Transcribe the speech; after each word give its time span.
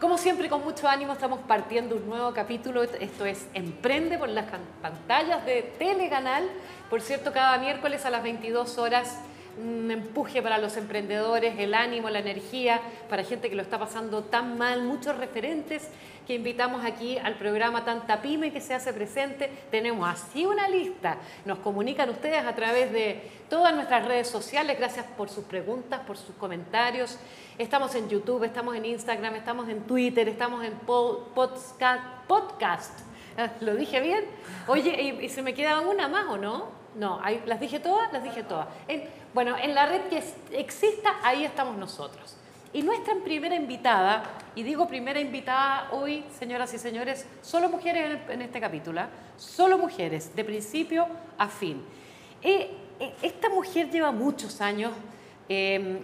Como 0.00 0.16
siempre, 0.16 0.48
con 0.48 0.64
mucho 0.64 0.88
ánimo 0.88 1.12
estamos 1.12 1.40
partiendo 1.40 1.96
un 1.96 2.08
nuevo 2.08 2.32
capítulo. 2.32 2.82
Esto 2.82 3.26
es 3.26 3.46
Emprende 3.52 4.16
por 4.16 4.30
las 4.30 4.46
pantallas 4.80 5.44
de 5.44 5.74
Telecanal. 5.78 6.48
Por 6.88 7.02
cierto, 7.02 7.34
cada 7.34 7.58
miércoles 7.58 8.06
a 8.06 8.10
las 8.10 8.22
22 8.22 8.78
horas 8.78 9.18
un 9.60 9.90
empuje 9.90 10.40
para 10.42 10.58
los 10.58 10.76
emprendedores, 10.76 11.58
el 11.58 11.74
ánimo, 11.74 12.08
la 12.10 12.18
energía, 12.20 12.80
para 13.08 13.24
gente 13.24 13.48
que 13.48 13.56
lo 13.56 13.62
está 13.62 13.78
pasando 13.78 14.24
tan 14.24 14.56
mal, 14.58 14.82
muchos 14.82 15.16
referentes 15.16 15.88
que 16.26 16.34
invitamos 16.34 16.84
aquí 16.84 17.16
al 17.16 17.36
programa 17.36 17.84
Tanta 17.86 18.20
Pyme 18.20 18.52
que 18.52 18.60
se 18.60 18.74
hace 18.74 18.92
presente. 18.92 19.50
Tenemos 19.70 20.06
así 20.08 20.44
una 20.44 20.68
lista. 20.68 21.16
Nos 21.46 21.58
comunican 21.60 22.10
ustedes 22.10 22.44
a 22.44 22.54
través 22.54 22.92
de 22.92 23.22
todas 23.48 23.74
nuestras 23.74 24.04
redes 24.06 24.28
sociales. 24.28 24.78
Gracias 24.78 25.06
por 25.16 25.30
sus 25.30 25.44
preguntas, 25.44 26.00
por 26.06 26.18
sus 26.18 26.34
comentarios. 26.36 27.18
Estamos 27.56 27.94
en 27.94 28.10
YouTube, 28.10 28.44
estamos 28.44 28.76
en 28.76 28.84
Instagram, 28.84 29.36
estamos 29.36 29.68
en 29.70 29.80
Twitter, 29.84 30.28
estamos 30.28 30.64
en 30.64 30.74
po- 30.74 31.30
podcast. 31.34 32.02
podcast. 32.28 33.00
Ah, 33.38 33.48
¿Lo 33.60 33.74
dije 33.74 34.00
bien? 34.00 34.24
Oye, 34.66 35.00
¿y, 35.00 35.24
y 35.24 35.28
se 35.30 35.40
me 35.42 35.54
queda 35.54 35.80
una 35.80 36.08
más 36.08 36.26
o 36.28 36.36
no? 36.36 36.77
No, 36.98 37.20
las 37.46 37.60
dije 37.60 37.78
todas, 37.78 38.12
las 38.12 38.22
dije 38.24 38.42
todas. 38.42 38.66
En- 38.88 39.04
bueno, 39.32 39.56
en 39.56 39.72
la 39.74 39.86
red 39.86 40.02
que 40.08 40.18
es- 40.18 40.34
exista, 40.50 41.16
ahí 41.22 41.44
estamos 41.44 41.76
nosotros. 41.76 42.36
Y 42.72 42.82
nuestra 42.82 43.14
primera 43.24 43.54
invitada, 43.54 44.24
y 44.56 44.62
digo 44.64 44.88
primera 44.88 45.20
invitada 45.20 45.88
hoy, 45.92 46.24
señoras 46.38 46.74
y 46.74 46.78
señores, 46.78 47.24
solo 47.40 47.68
mujeres 47.68 48.20
en, 48.26 48.32
en 48.32 48.42
este 48.42 48.60
capítulo, 48.60 49.00
¿ah? 49.02 49.08
solo 49.36 49.78
mujeres, 49.78 50.34
de 50.34 50.44
principio 50.44 51.06
a 51.38 51.46
fin. 51.48 51.82
Eh, 52.42 52.70
eh, 52.98 53.14
esta 53.22 53.48
mujer 53.48 53.90
lleva 53.90 54.10
muchos 54.10 54.60
años 54.60 54.90
eh, 55.48 56.00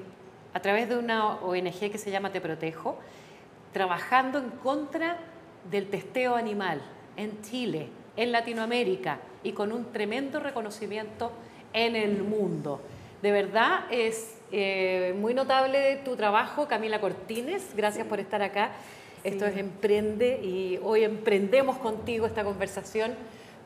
a 0.55 0.61
través 0.61 0.89
de 0.89 0.97
una 0.97 1.35
ONG 1.41 1.91
que 1.91 1.99
se 1.99 2.11
llama 2.13 2.31
Te 2.31 2.41
Protejo, 2.41 2.99
trabajando 3.73 4.39
en 4.39 4.51
contra 4.51 5.17
del 5.69 5.91
testeo 5.91 6.37
animal 6.37 6.81
en 7.17 7.43
Chile, 7.43 7.89
en 8.17 8.31
Latinoamérica 8.31 9.19
y 9.45 9.53
con 9.53 9.71
un 9.71 9.93
tremendo 9.93 10.41
reconocimiento 10.41 11.31
en 11.73 11.95
el 11.95 12.23
mundo. 12.23 12.81
De 13.23 13.31
verdad 13.31 13.85
es 13.91 14.39
eh, 14.51 15.15
muy 15.19 15.35
notable 15.35 15.97
tu 16.05 16.17
trabajo, 16.17 16.67
Camila 16.67 17.01
Cortines. 17.01 17.75
Gracias 17.77 18.07
por 18.07 18.21
estar 18.21 18.43
acá. 18.43 18.73
Esto 19.23 19.47
es 19.47 19.57
Emprende 19.57 20.41
y 20.43 20.79
hoy 20.83 21.05
emprendemos 21.05 21.79
contigo 21.79 22.27
esta 22.27 22.45
conversación 22.45 23.13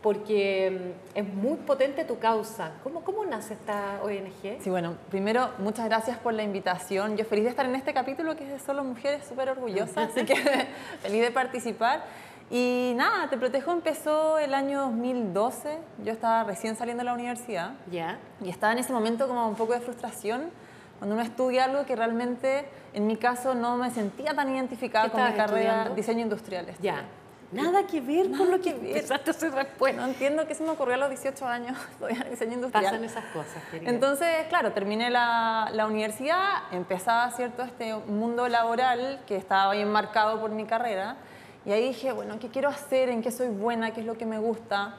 porque 0.03 0.95
mm, 1.15 1.19
es 1.19 1.29
muy 1.35 1.57
potente 1.57 2.05
tu 2.05 2.19
causa. 2.19 2.73
¿Cómo, 2.85 3.03
cómo 3.03 3.25
nace 3.25 3.55
esta 3.55 4.01
ONG? 4.03 4.63
Sí, 4.63 4.71
bueno, 4.71 4.97
primero, 5.11 5.51
muchas 5.59 5.87
gracias 5.87 6.17
por 6.19 6.35
la 6.35 6.43
invitación. 6.43 7.17
Yo 7.17 7.25
feliz 7.25 7.45
de 7.45 7.51
estar 7.51 7.67
en 7.67 7.75
este 7.75 7.93
capítulo 7.93 8.37
que 8.37 8.45
es 8.45 8.51
de 8.51 8.59
solo 8.61 8.85
mujeres, 8.85 9.25
súper 9.27 9.51
orgullosa, 9.51 10.05
así 10.05 10.25
que 10.25 10.37
feliz 11.03 11.23
de 11.23 11.31
participar. 11.31 12.05
Y 12.51 12.95
nada, 12.97 13.29
Te 13.29 13.37
Protejo 13.37 13.73
empezó 13.73 14.39
el 14.39 14.55
año 14.55 14.81
2012. 14.83 15.79
Yo 16.05 16.13
estaba 16.13 16.45
recién 16.45 16.77
saliendo 16.77 17.03
de 17.03 17.05
la 17.05 17.13
universidad 17.13 17.73
¿Ya? 17.91 18.19
y 18.43 18.49
estaba 18.49 18.73
en 18.73 18.79
ese 18.79 18.93
momento 18.93 19.29
como 19.29 19.47
un 19.47 19.55
poco 19.55 19.75
de 19.75 19.81
frustración 19.81 20.51
cuando 20.99 21.15
uno 21.15 21.23
estudia 21.23 21.65
algo 21.65 21.85
que 21.85 21.95
realmente, 21.95 22.69
en 22.93 23.07
mi 23.07 23.17
caso, 23.17 23.55
no 23.55 23.77
me 23.77 23.91
sentía 23.91 24.35
tan 24.35 24.53
identificada 24.53 25.07
¿Qué 25.07 25.13
con 25.13 25.23
mi 25.25 25.33
carrera 25.33 25.71
estudiando? 25.71 25.95
diseño 25.95 26.21
industrial. 26.23 26.67
Ya. 26.81 27.05
Nada 27.53 27.87
que 27.87 28.01
ver 28.01 28.25
con 28.31 28.33
Nada 28.33 28.51
lo 28.57 28.61
que, 28.61 28.75
que 28.75 28.89
empezaste 28.89 29.31
a 29.31 29.33
hacer 29.33 29.55
después. 29.55 29.95
No 29.95 30.05
entiendo 30.05 30.47
qué 30.47 30.55
se 30.55 30.65
me 30.65 30.71
ocurrió 30.71 30.95
a 30.95 30.99
los 30.99 31.09
18 31.11 31.47
años 31.47 31.79
estudiar 31.93 32.29
diseño 32.31 32.55
industrial. 32.55 32.85
Pasan 32.85 33.05
esas 33.05 33.25
cosas, 33.27 33.63
querida. 33.71 33.91
Entonces, 33.91 34.29
claro, 34.49 34.73
terminé 34.73 35.09
la, 35.09 35.71
la 35.73 35.87
universidad, 35.87 36.63
empezaba, 36.73 37.31
¿cierto?, 37.31 37.63
este 37.63 37.95
mundo 37.95 38.49
laboral 38.49 39.21
que 39.27 39.37
estaba 39.37 39.73
bien 39.75 39.91
marcado 39.91 40.41
por 40.41 40.51
mi 40.51 40.65
carrera. 40.65 41.17
Y 41.65 41.73
ahí 41.73 41.89
dije, 41.89 42.13
bueno, 42.13 42.39
¿qué 42.39 42.49
quiero 42.49 42.69
hacer? 42.69 43.09
¿En 43.09 43.23
qué 43.23 43.31
soy 43.31 43.49
buena? 43.49 43.93
¿Qué 43.93 44.01
es 44.01 44.07
lo 44.07 44.17
que 44.17 44.27
me 44.27 44.39
gusta? 44.39 44.95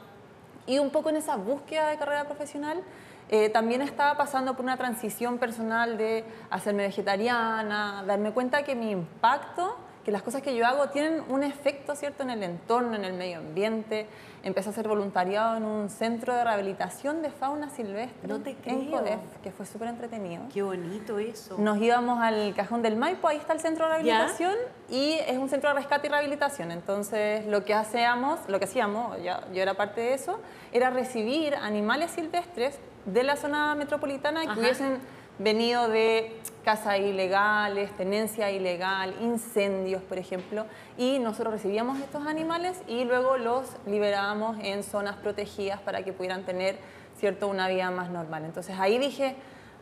Y 0.66 0.78
un 0.78 0.90
poco 0.90 1.10
en 1.10 1.16
esa 1.16 1.36
búsqueda 1.36 1.88
de 1.88 1.96
carrera 1.96 2.24
profesional, 2.24 2.82
eh, 3.28 3.48
también 3.48 3.80
estaba 3.80 4.16
pasando 4.16 4.54
por 4.56 4.64
una 4.64 4.76
transición 4.76 5.38
personal 5.38 5.96
de 5.96 6.24
hacerme 6.50 6.84
vegetariana, 6.84 8.04
darme 8.06 8.32
cuenta 8.32 8.62
que 8.64 8.74
mi 8.74 8.90
impacto, 8.90 9.76
que 10.04 10.10
las 10.10 10.22
cosas 10.22 10.42
que 10.42 10.56
yo 10.56 10.66
hago 10.66 10.88
tienen 10.88 11.22
un 11.28 11.42
efecto, 11.42 11.94
¿cierto?, 11.94 12.22
en 12.22 12.30
el 12.30 12.42
entorno, 12.42 12.96
en 12.96 13.04
el 13.04 13.12
medio 13.12 13.38
ambiente. 13.38 14.06
Empecé 14.42 14.70
a 14.70 14.72
hacer 14.72 14.88
voluntariado 14.88 15.56
en 15.56 15.64
un 15.64 15.90
centro 15.90 16.34
de 16.34 16.42
rehabilitación 16.42 17.20
de 17.22 17.30
fauna 17.30 17.68
silvestre 17.68 18.26
No 18.26 18.40
te 18.40 18.56
en. 18.64 18.90
Codef, 18.90 19.20
que 19.42 19.52
fue 19.52 19.66
súper 19.66 19.88
entretenido. 19.88 20.44
Qué 20.52 20.62
bonito 20.62 21.18
eso. 21.18 21.56
Nos 21.58 21.78
íbamos 21.78 22.20
al 22.20 22.54
Cajón 22.54 22.80
del 22.82 22.96
Maipo, 22.96 23.28
ahí 23.28 23.36
está 23.36 23.52
el 23.52 23.60
centro 23.60 23.86
de 23.86 23.90
¿Ya? 23.90 23.96
rehabilitación 24.02 24.54
y 24.88 25.12
es 25.26 25.36
un 25.36 25.48
centro 25.48 25.68
de 25.70 25.74
rescate 25.74 26.06
y 26.06 26.10
rehabilitación. 26.10 26.70
Entonces, 26.72 27.44
lo 27.46 27.64
que 27.64 27.74
hacíamos, 27.74 28.40
lo 28.48 28.58
que 28.58 28.64
hacíamos, 28.64 29.18
yo 29.22 29.62
era 29.62 29.74
parte 29.74 30.00
de 30.00 30.14
eso, 30.14 30.40
era 30.72 30.90
recibir 30.90 31.54
animales 31.54 32.10
silvestres 32.12 32.78
de 33.04 33.22
la 33.22 33.36
zona 33.36 33.74
metropolitana 33.74 34.42
que 34.42 34.48
Ajá. 34.48 34.60
hubiesen 34.60 34.98
venido 35.40 35.88
de 35.88 36.38
casas 36.64 36.98
ilegales, 36.98 37.90
tenencia 37.96 38.50
ilegal, 38.50 39.14
incendios, 39.22 40.02
por 40.02 40.18
ejemplo, 40.18 40.66
y 40.98 41.18
nosotros 41.18 41.54
recibíamos 41.54 41.98
estos 41.98 42.26
animales 42.26 42.80
y 42.86 43.04
luego 43.04 43.38
los 43.38 43.64
liberábamos 43.86 44.58
en 44.62 44.82
zonas 44.82 45.16
protegidas 45.16 45.80
para 45.80 46.04
que 46.04 46.12
pudieran 46.12 46.44
tener, 46.44 46.78
cierto, 47.18 47.48
una 47.48 47.68
vida 47.68 47.90
más 47.90 48.10
normal. 48.10 48.44
Entonces, 48.44 48.76
ahí 48.78 48.98
dije, 48.98 49.34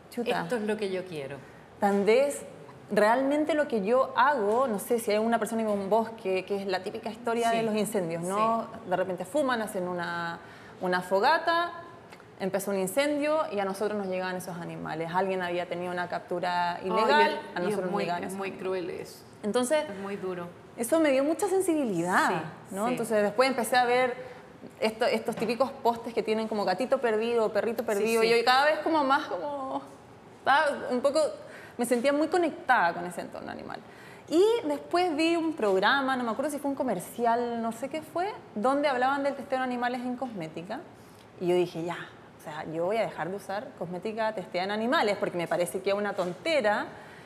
chuta, 0.09 0.43
Esto 0.43 0.55
es 0.55 0.61
lo 0.63 0.77
que 0.77 0.89
yo 0.89 1.03
quiero. 1.05 1.35
Tandés, 1.81 2.41
realmente 2.89 3.53
lo 3.53 3.67
que 3.67 3.83
yo 3.83 4.13
hago, 4.15 4.67
no 4.67 4.79
sé 4.79 4.99
si 4.99 5.11
hay 5.11 5.17
una 5.17 5.39
persona 5.39 5.61
en 5.63 5.67
un 5.67 5.89
bosque, 5.89 6.45
que 6.45 6.61
es 6.61 6.67
la 6.67 6.81
típica 6.83 7.09
historia 7.09 7.51
Sí. 7.51 7.57
de 7.57 7.63
los 7.63 7.75
incendios, 7.75 8.23
¿no? 8.23 8.67
De 8.89 8.95
repente 8.95 9.25
fuman, 9.25 9.61
hacen 9.61 9.87
una, 9.89 10.39
una 10.79 11.01
fogata, 11.01 11.73
empezó 12.39 12.71
un 12.71 12.79
incendio 12.79 13.39
y 13.51 13.59
a 13.59 13.65
nosotros 13.65 13.97
nos 13.97 14.07
llegaban 14.07 14.35
esos 14.37 14.57
animales. 14.57 15.11
Alguien 15.13 15.41
había 15.41 15.67
tenido 15.67 15.91
una 15.91 16.07
captura 16.07 16.79
ilegal, 16.83 17.39
a 17.55 17.61
y 17.61 17.63
nosotros 17.65 17.71
es 17.73 17.77
nos 17.81 17.91
muy, 17.91 18.03
llegaban 18.03 18.23
es 18.23 18.27
esos 18.29 18.37
muy 18.37 18.51
cruel 18.53 18.89
eso. 18.89 19.23
Entonces, 19.43 19.83
Es 19.89 19.97
muy 19.99 20.15
duro. 20.15 20.47
eso 20.77 20.99
me 20.99 21.11
dio 21.11 21.23
mucha 21.23 21.47
sensibilidad, 21.47 22.29
Sí, 22.29 22.75
¿no? 22.75 22.85
sí. 22.85 22.91
Entonces 22.91 23.23
después 23.23 23.49
empecé 23.49 23.75
a 23.77 23.85
ver 23.85 24.15
esto- 24.79 25.05
estos 25.05 25.35
típicos 25.35 25.71
postes 25.71 26.13
que 26.13 26.23
tienen 26.23 26.47
como 26.47 26.65
gatito 26.65 26.99
perdido, 26.99 27.51
perrito 27.51 27.85
perdido, 27.85 28.21
sí. 28.21 28.27
y 28.27 28.37
yo 28.37 28.45
cada 28.45 28.65
vez 28.65 28.79
como 28.79 29.03
más 29.03 29.27
como, 29.27 29.81
estaba 30.39 30.65
un 30.91 31.01
poco, 31.01 31.19
me 31.77 31.85
sentía 31.85 32.11
muy 32.13 32.27
conectada 32.27 32.93
con 32.93 33.05
ese 33.05 33.21
entorno 33.21 33.51
animal. 33.51 33.79
Y 34.29 34.43
después 34.65 35.15
vi 35.15 35.35
un 35.35 35.53
programa, 35.53 36.15
no 36.15 36.23
me 36.23 36.31
acuerdo 36.31 36.51
si 36.51 36.59
fue 36.59 36.69
un 36.69 36.75
comercial, 36.75 37.61
no 37.61 37.71
sé 37.71 37.89
qué 37.89 38.01
fue, 38.01 38.31
donde 38.55 38.87
hablaban 38.87 39.23
del 39.23 39.35
testeo 39.35 39.57
de 39.57 39.63
animales 39.63 40.01
en 40.01 40.15
cosmética. 40.15 40.81
Y 41.41 41.47
yo 41.47 41.55
dije, 41.55 41.83
ya, 41.83 41.97
sea, 42.51 42.65
yo 42.73 42.85
voy 42.85 42.97
a 42.97 43.01
dejar 43.01 43.29
de 43.29 43.35
usar 43.35 43.67
cosmética 43.77 44.33
testeada 44.33 44.65
en 44.65 44.71
animales 44.71 45.17
porque 45.19 45.37
me 45.37 45.47
parece 45.47 45.81
que 45.81 45.89
es 45.89 45.95
una 45.95 46.13
tontera 46.13 46.85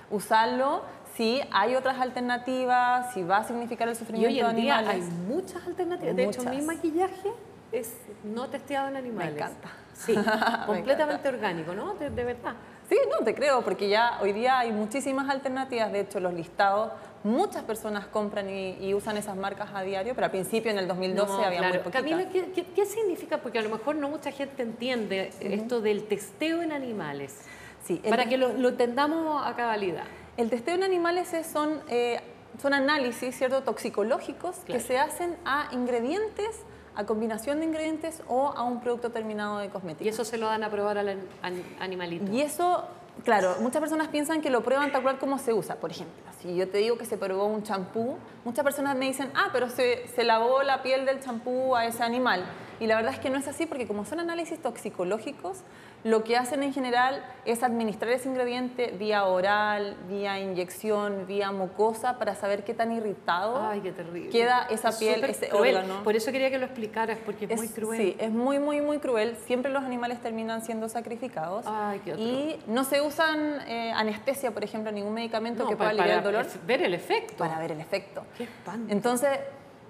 usarlo 0.09 0.83
si 1.15 1.41
hay 1.51 1.75
otras 1.75 1.99
alternativas, 1.99 3.13
si 3.13 3.23
va 3.23 3.37
a 3.37 3.43
significar 3.43 3.87
el 3.87 3.93
Y 3.93 3.97
sufrimiento 3.97 4.33
hoy 4.33 4.39
en 4.49 4.55
de 4.55 4.61
día 4.61 4.77
hay 4.79 4.85
animales. 4.87 5.13
muchas 5.27 5.65
alternativas. 5.67 6.15
De 6.15 6.23
hecho, 6.23 6.43
mi 6.43 6.61
maquillaje 6.61 7.31
es 7.71 7.93
no 8.23 8.47
testeado 8.47 8.87
en 8.89 8.97
animales. 8.97 9.35
encanta. 9.35 9.69
Sí, 9.93 10.15
Me 10.15 10.65
completamente 10.65 11.27
orgánico, 11.29 11.73
¿no? 11.73 11.93
De, 11.95 12.09
de 12.09 12.23
verdad. 12.23 12.53
Sí, 12.93 12.99
no, 13.09 13.25
te 13.25 13.33
creo, 13.33 13.63
porque 13.63 13.89
ya 13.89 14.19
hoy 14.21 14.33
día 14.33 14.59
hay 14.59 14.71
muchísimas 14.71 15.27
alternativas. 15.27 15.91
De 15.91 16.01
hecho, 16.01 16.19
los 16.19 16.31
listados, 16.31 16.91
muchas 17.23 17.63
personas 17.63 18.05
compran 18.05 18.47
y, 18.51 18.77
y 18.79 18.93
usan 18.93 19.17
esas 19.17 19.35
marcas 19.35 19.69
a 19.73 19.81
diario, 19.81 20.13
pero 20.13 20.25
al 20.25 20.31
principio, 20.31 20.69
en 20.69 20.77
el 20.77 20.87
2012, 20.87 21.31
No, 21.31 21.43
había 21.43 21.57
claro. 21.57 21.73
muy 21.73 21.83
poquitas. 21.83 22.01
Camila, 22.03 22.29
¿qué, 22.29 22.51
qué, 22.51 22.65
qué 22.65 22.85
significa? 22.85 23.39
Porque 23.39 23.57
a 23.57 23.63
lo 23.63 23.69
mejor 23.69 23.95
no 23.95 24.09
mucha 24.09 24.29
gente 24.31 24.61
entiende 24.61 25.31
esto 25.39 25.81
del 25.81 26.03
testeo 26.03 26.61
en 26.61 26.71
animales. 26.71 27.35
Sí, 27.83 27.99
el- 28.03 28.11
Para 28.11 28.25
que 28.29 28.37
lo, 28.37 28.53
lo 28.53 28.69
entendamos 28.69 29.41
a 29.43 29.55
cabalidad. 29.55 30.03
El 30.37 30.51
testeo 30.51 30.75
en 30.75 30.83
animales 30.83 31.33
es- 31.33 31.47
son, 31.47 31.81
eh, 31.89 32.19
son 32.61 32.75
análisis 32.75 33.35
¿cierto? 33.35 33.63
toxicológicos 33.63 34.57
Claro. 34.65 34.73
que 34.79 34.79
se 34.87 34.99
hacen 34.99 35.35
a 35.45 35.67
ingredientes, 35.71 36.59
a 36.95 37.05
combinación 37.05 37.59
de 37.59 37.65
ingredientes 37.65 38.21
o 38.27 38.49
a 38.49 38.63
un 38.63 38.79
producto 38.81 39.09
terminado 39.11 39.57
de 39.59 39.69
cosmética. 39.69 40.05
Y 40.05 40.09
eso 40.09 40.23
se 40.25 40.37
lo 40.37 40.47
dan 40.47 40.63
a 40.63 40.69
probar 40.69 40.97
al 40.97 41.09
an- 41.09 41.21
an- 41.41 41.63
animalito. 41.79 42.31
Y 42.31 42.41
eso, 42.41 42.85
claro, 43.23 43.55
muchas 43.61 43.79
personas 43.79 44.07
piensan 44.09 44.41
que 44.41 44.49
lo 44.49 44.63
prueban 44.63 44.91
tal 44.91 45.01
cual 45.03 45.17
como 45.19 45.37
se 45.39 45.53
usa. 45.53 45.75
Por 45.77 45.91
ejemplo, 45.91 46.13
si 46.41 46.55
yo 46.55 46.69
te 46.69 46.77
digo 46.79 46.97
que 46.97 47.05
se 47.05 47.17
probó 47.17 47.45
un 47.45 47.63
champú, 47.63 48.17
muchas 48.45 48.63
personas 48.63 48.95
me 48.97 49.05
dicen, 49.05 49.31
ah, 49.35 49.49
pero 49.51 49.69
se, 49.69 50.07
se 50.07 50.23
lavó 50.23 50.61
la 50.63 50.83
piel 50.83 51.05
del 51.05 51.19
champú 51.19 51.75
a 51.75 51.85
ese 51.85 52.03
animal. 52.03 52.43
Y 52.83 52.87
la 52.87 52.97
verdad 52.97 53.13
es 53.13 53.19
que 53.19 53.29
no 53.29 53.37
es 53.37 53.47
así 53.47 53.65
porque 53.65 53.87
como 53.87 54.03
son 54.03 54.19
análisis 54.19 54.59
toxicológicos, 54.61 55.59
lo 56.03 56.25
que 56.25 56.35
hacen 56.35 56.63
en 56.63 56.73
general 56.73 57.23
es 57.45 57.63
administrar 57.63 58.11
ese 58.11 58.27
ingrediente 58.27 58.87
vía 58.99 59.23
oral, 59.23 59.95
vía 60.09 60.37
inyección, 60.37 61.25
vía 61.25 61.53
mucosa 61.53 62.19
para 62.19 62.35
saber 62.35 62.65
qué 62.65 62.73
tan 62.73 62.91
irritado 62.91 63.65
Ay, 63.69 63.79
qué 63.79 63.93
terrible. 63.93 64.29
queda 64.31 64.67
esa 64.69 64.89
Es 64.89 64.97
piel, 64.97 65.23
ese 65.23 65.47
cruel. 65.47 65.77
órgano. 65.77 66.03
Por 66.03 66.17
eso 66.17 66.33
quería 66.33 66.49
que 66.49 66.57
lo 66.57 66.65
explicaras, 66.65 67.17
porque 67.25 67.45
es, 67.45 67.51
Es- 67.51 67.57
muy 67.57 67.69
cruel. 67.69 68.01
Sí, 68.01 68.17
es 68.19 68.31
muy, 68.31 68.59
muy, 68.59 68.81
muy 68.81 68.97
cruel. 68.99 69.37
Siempre 69.45 69.71
los 69.71 69.85
animales 69.85 70.19
terminan 70.21 70.61
siendo 70.61 70.89
sacrificados. 70.89 71.63
Ay, 71.65 72.01
qué 72.03 72.15
y 72.17 72.59
no 72.67 72.83
se 72.83 72.99
usan 73.01 73.61
eh, 73.65 73.93
anestesia, 73.95 74.51
por 74.51 74.65
ejemplo, 74.65 74.91
ningún 74.91 75.13
medicamento 75.13 75.63
No, 75.63 75.69
que 75.69 75.77
pueda 75.77 75.91
para, 75.91 76.01
aliviar 76.03 76.17
el 76.17 76.23
para 76.25 76.37
dolor 76.43 76.51
ver 76.67 76.81
el 76.81 76.93
efecto. 76.95 77.35
para 77.37 77.57
ver 77.59 77.71
el 77.71 77.79
efecto. 77.79 78.25
Qué 78.37 78.43
espanto. 78.43 78.91
Entonces, 78.91 79.39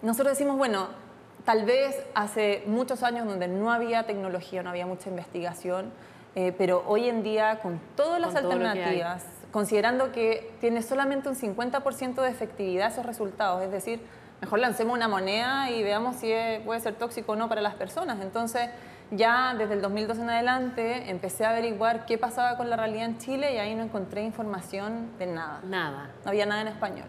nosotros 0.04 0.38
decimos, 0.38 0.57
bueno, 0.60 1.01
tal 1.45 1.66
vez 1.66 1.95
hace 2.16 2.63
muchos 2.68 3.04
años 3.04 3.25
donde 3.28 3.48
no 3.48 3.72
había 3.72 4.04
tecnología, 4.04 4.63
no 4.63 4.69
había 4.69 4.86
mucha 4.86 5.10
investigación, 5.10 5.92
eh, 6.36 6.54
pero 6.57 6.84
hoy 6.88 7.10
en 7.10 7.24
día 7.24 7.60
con 7.60 7.80
todas 7.95 8.19
las 8.19 8.34
Con 8.34 8.42
que 8.48 8.54
alternativas, 8.54 9.25
considerando 9.51 10.12
que 10.12 10.51
tiene 10.62 10.81
solamente 10.81 11.30
un 11.30 11.36
50% 11.36 12.22
de 12.22 12.30
efectividad 12.30 12.88
esos 12.92 13.06
resultados, 13.06 13.62
es 13.62 13.72
decir, 13.72 14.01
mejor 14.42 14.60
lancemos 14.60 14.95
una 14.95 15.07
moneda 15.07 15.69
y 15.69 15.84
veamos 15.84 16.16
si 16.18 16.31
es- 16.31 16.60
puede 16.62 16.80
ser 16.80 16.95
tóxico 16.95 17.34
o 17.34 17.36
no 17.36 17.48
para 17.50 17.62
las 17.62 17.75
personas. 17.75 18.19
Entonces, 18.22 18.69
ya 19.12 19.54
desde 19.56 19.75
el 19.75 19.81
2012 19.81 20.22
en 20.22 20.30
adelante 20.30 21.10
empecé 21.12 21.45
a 21.45 21.51
averiguar 21.51 22.06
qué 22.06 22.18
pasaba 22.18 22.57
con 22.57 22.69
la 22.69 22.75
realidad 22.78 23.06
en 23.06 23.18
Chile 23.19 23.54
y 23.54 23.57
ahí 23.57 23.75
no 23.75 23.84
encontré 23.84 24.24
información 24.24 25.12
de 25.19 25.28
nada. 25.28 25.60
Nada. 25.66 26.10
No 26.25 26.30
había 26.31 26.45
nada 26.48 26.62
en 26.62 26.69
español. 26.69 27.07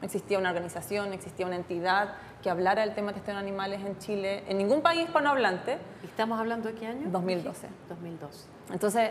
No 0.00 0.06
existía 0.06 0.38
una 0.38 0.50
organización, 0.50 1.08
no 1.08 1.14
existía 1.14 1.46
una 1.46 1.56
entidad 1.56 2.10
que 2.42 2.50
hablara 2.50 2.82
del 2.82 2.94
tema 2.94 3.08
de 3.08 3.14
testeo 3.14 3.34
en 3.34 3.40
animales 3.40 3.80
en 3.84 3.98
Chile, 3.98 4.42
en 4.48 4.58
ningún 4.58 4.82
país 4.82 5.02
hispanohablante. 5.02 5.78
¿Y 6.02 6.06
¿Estamos 6.06 6.38
hablando 6.38 6.68
de 6.68 6.74
qué 6.74 6.86
año? 6.86 7.08
2012. 7.10 7.68
2012. 7.88 8.46
Entonces 8.72 9.10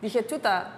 dije, 0.00 0.26
chuta, 0.26 0.70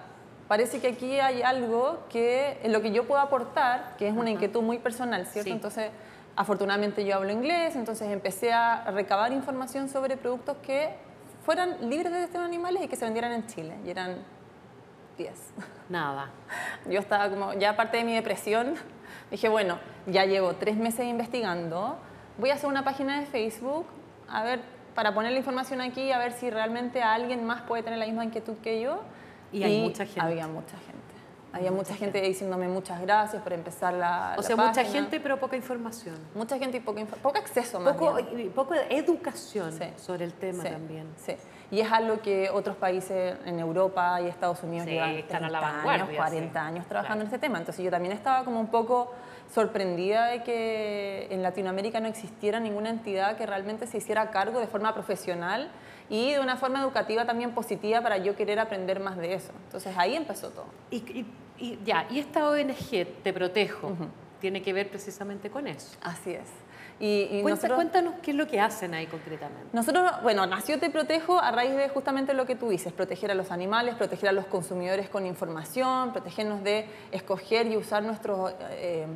parece 0.48 0.80
que 0.80 0.88
aquí 0.88 1.20
hay 1.20 1.42
algo 1.42 2.00
que 2.10 2.58
en 2.62 2.72
lo 2.72 2.82
que 2.82 2.92
yo 2.92 3.06
puedo 3.06 3.20
aportar, 3.20 3.94
que 3.96 4.08
es 4.08 4.14
una 4.14 4.30
inquietud 4.30 4.62
muy 4.62 4.78
personal, 4.78 5.26
¿cierto? 5.26 5.48
Sí. 5.48 5.52
Entonces, 5.52 5.90
afortunadamente 6.36 7.04
yo 7.04 7.16
hablo 7.16 7.30
inglés, 7.30 7.76
entonces 7.76 8.10
empecé 8.10 8.52
a 8.52 8.90
recabar 8.90 9.32
información 9.32 9.88
sobre 9.88 10.16
productos 10.16 10.56
que 10.58 10.94
fueran 11.44 11.88
libres 11.88 12.12
de 12.12 12.22
testeo 12.22 12.40
en 12.40 12.46
animales 12.46 12.82
y 12.82 12.88
que 12.88 12.96
se 12.96 13.04
vendieran 13.04 13.32
en 13.32 13.46
Chile. 13.46 13.76
Y 13.84 13.90
eran 13.90 14.16
10. 15.16 15.32
Nada. 15.88 16.30
Yo 16.88 16.98
estaba 16.98 17.28
como, 17.30 17.52
ya 17.54 17.70
aparte 17.70 17.98
de 17.98 18.04
mi 18.04 18.14
depresión, 18.14 18.74
dije, 19.34 19.48
bueno, 19.48 19.78
ya 20.06 20.24
llevo 20.26 20.54
tres 20.54 20.76
meses 20.76 21.06
investigando, 21.06 21.96
voy 22.38 22.50
a 22.50 22.54
hacer 22.54 22.68
una 22.68 22.84
página 22.84 23.18
de 23.18 23.26
Facebook, 23.26 23.84
a 24.28 24.44
ver, 24.44 24.60
para 24.94 25.12
poner 25.12 25.32
la 25.32 25.38
información 25.38 25.80
aquí, 25.80 26.12
a 26.12 26.18
ver 26.18 26.32
si 26.32 26.50
realmente 26.50 27.02
alguien 27.02 27.44
más 27.44 27.62
puede 27.62 27.82
tener 27.82 27.98
la 27.98 28.06
misma 28.06 28.24
inquietud 28.24 28.54
que 28.62 28.80
yo. 28.80 29.00
Y 29.52 29.64
hay 29.64 29.82
mucha 29.82 30.04
gente. 30.06 30.20
Había 30.20 30.46
mucha 30.46 30.76
gente. 30.78 30.94
Había 31.52 31.70
mucha 31.72 31.94
gente 31.94 32.20
diciéndome 32.20 32.68
muchas 32.68 33.00
gracias 33.00 33.42
por 33.42 33.52
empezar 33.52 33.94
la 33.94 34.34
O 34.36 34.40
la 34.40 34.42
sea, 34.46 34.56
mucha 34.56 34.72
página. 34.82 34.90
gente, 34.92 35.18
pero 35.20 35.38
poca 35.40 35.56
información. 35.56 36.16
Mucha 36.34 36.58
gente 36.58 36.76
y 36.78 36.80
poco, 36.80 36.98
info- 37.00 37.16
poco 37.16 37.38
acceso 37.38 37.78
más 37.80 37.94
Poco, 37.96 38.14
bien. 38.14 38.40
y 38.40 38.48
poco 38.50 38.74
educación 38.88 39.72
Sí. 39.72 39.84
sobre 39.96 40.24
el 40.24 40.32
tema 40.32 40.62
Sí, 40.64 40.68
también. 40.70 41.06
Sí. 41.16 41.34
Y 41.74 41.80
es 41.80 41.90
algo 41.90 42.20
que 42.22 42.50
otros 42.50 42.76
países 42.76 43.36
en 43.44 43.58
Europa 43.58 44.20
y 44.20 44.28
Estados 44.28 44.62
Unidos 44.62 44.84
Sí, 44.86 44.92
llevan 44.92 45.10
están 45.10 45.42
a 45.44 45.50
la 45.50 45.58
30 45.58 45.76
vanguardia, 45.76 46.04
años, 46.04 46.16
40 46.16 46.60
sí. 46.60 46.66
años 46.66 46.86
trabajando 46.86 47.14
Claro. 47.16 47.20
en 47.22 47.26
este 47.34 47.38
tema. 47.40 47.58
Entonces 47.58 47.84
yo 47.84 47.90
también 47.90 48.12
estaba 48.12 48.44
como 48.44 48.60
un 48.60 48.68
poco 48.68 49.12
sorprendida 49.52 50.26
de 50.26 50.44
que 50.44 51.26
en 51.30 51.42
Latinoamérica 51.42 51.98
no 51.98 52.06
existiera 52.06 52.60
ninguna 52.60 52.90
entidad 52.90 53.36
que 53.36 53.44
realmente 53.44 53.88
se 53.88 53.98
hiciera 53.98 54.30
cargo 54.30 54.60
de 54.60 54.68
forma 54.68 54.94
profesional 54.94 55.68
y 56.08 56.32
de 56.34 56.38
una 56.40 56.56
forma 56.56 56.80
educativa 56.80 57.24
también 57.24 57.50
positiva 57.50 58.00
para 58.02 58.18
yo 58.18 58.36
querer 58.36 58.60
aprender 58.60 59.00
más 59.00 59.16
de 59.16 59.34
eso. 59.34 59.52
Entonces 59.64 59.94
ahí 59.96 60.14
empezó 60.14 60.50
todo. 60.50 60.66
Y, 60.92 60.98
y- 60.98 61.26
y 61.58 61.78
ya, 61.84 62.06
y 62.08 62.20
esta 62.20 62.48
ONG, 62.48 63.06
Te 63.24 63.32
Protejo, 63.32 63.96
tiene 64.40 64.62
que 64.62 64.72
ver 64.72 64.90
precisamente 64.90 65.50
con 65.50 65.66
eso. 65.66 65.96
Así 66.02 66.34
es. 66.34 66.48
Y, 67.00 67.22
y 67.30 67.42
Cuenta- 67.42 67.50
nosotros- 67.50 67.76
Cuéntanos 67.76 68.14
qué 68.22 68.30
es 68.30 68.36
lo 68.36 68.46
que 68.46 68.60
hacen 68.60 68.94
ahí 68.94 69.06
concretamente. 69.06 69.66
Nosotros, 69.72 70.10
bueno, 70.22 70.46
nació 70.46 70.78
Te 70.78 70.90
Protejo 70.90 71.40
a 71.40 71.50
raíz 71.50 71.74
de 71.76 71.88
justamente 71.88 72.34
lo 72.34 72.46
que 72.46 72.54
tú 72.54 72.68
dices, 72.68 72.92
proteger 72.92 73.30
a 73.30 73.34
los 73.34 73.50
animales, 73.50 73.94
proteger 73.96 74.28
a 74.28 74.32
los 74.32 74.46
consumidores 74.46 75.08
con 75.08 75.26
información, 75.26 76.12
protegernos 76.12 76.62
de 76.62 76.86
escoger 77.10 77.66
y 77.66 77.76
usar 77.76 78.02
nuestros 78.04 78.54
eh, 78.70 79.06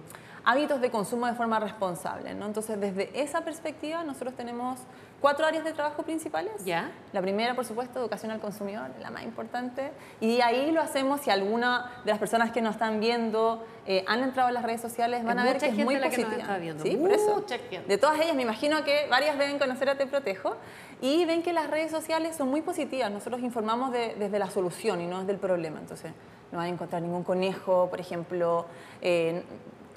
hábitos 0.45 0.81
de 0.81 0.91
consumo 0.91 1.27
de 1.27 1.35
forma 1.35 1.61
responsable. 1.61 2.35
¿no? 2.35 2.47
Entonces, 2.47 2.81
desde 2.81 3.11
esa 3.21 3.43
perspectiva, 3.43 4.03
nosotros 4.03 4.35
tenemos 4.35 4.81
cuatro 5.21 5.47
áreas 5.47 5.65
de 5.65 5.73
trabajo 5.73 6.03
principales. 6.03 6.53
Ya. 6.65 6.91
La 7.13 7.21
primera, 7.21 7.55
por 7.55 7.65
supuesto, 7.65 7.99
educación 7.99 8.31
al 8.31 8.41
consumidor, 8.41 8.89
la 9.01 9.11
más 9.11 9.25
importante. 9.25 9.91
Y 10.21 10.41
ahí 10.41 10.71
lo 10.71 10.81
hacemos 10.81 11.21
si 11.23 11.31
alguna 11.31 11.91
de 12.05 12.11
las 12.13 12.19
personas 12.19 12.53
que 12.53 12.61
nos 12.63 12.75
están 12.75 13.01
viendo 13.01 13.65
eh, 13.87 14.05
han 14.07 14.23
entrado 14.23 14.49
a 14.49 14.53
las 14.53 14.63
redes 14.63 14.81
sociales, 14.81 15.25
van 15.25 15.39
Es 15.39 15.45
a 15.45 15.47
ver 15.49 15.59
que 15.59 15.67
es 15.69 15.75
muy 15.85 15.95
la 15.97 16.09
que 16.11 16.19
nos 16.19 16.27
positiva. 16.27 16.43
está 16.43 16.59
viendo, 16.59 16.83
Sí, 16.85 16.97
por 16.97 17.11
eso. 17.13 17.45
gente. 17.71 17.89
De 17.89 17.99
todas 17.99 18.21
ellas, 18.21 18.37
me 18.37 18.43
imagino 18.43 18.85
que 18.85 19.07
varias 19.11 19.37
deben 19.39 19.59
conocer 19.59 19.89
a 19.89 19.97
Te 19.97 20.07
Protejo 20.07 20.57
y 21.01 21.25
ven 21.25 21.43
que 21.43 21.53
las 21.53 21.69
redes 21.71 21.91
sociales 21.91 22.37
son 22.37 22.49
muy 22.49 22.61
positivas. 22.63 23.11
Nosotros 23.11 23.41
informamos 23.43 23.93
de- 23.93 24.15
desde 24.19 24.39
la 24.39 24.51
solución 24.51 25.01
y 25.01 25.07
no 25.07 25.21
desde 25.21 25.33
el 25.33 25.39
problema. 25.39 25.79
Entonces, 25.81 26.13
no 26.53 26.59
van 26.59 26.67
a 26.67 26.71
encontrar 26.71 27.03
ningún 27.03 27.25
conejo, 27.25 27.89
por 27.91 28.01
ejemplo, 28.01 28.67
eh, 29.03 29.43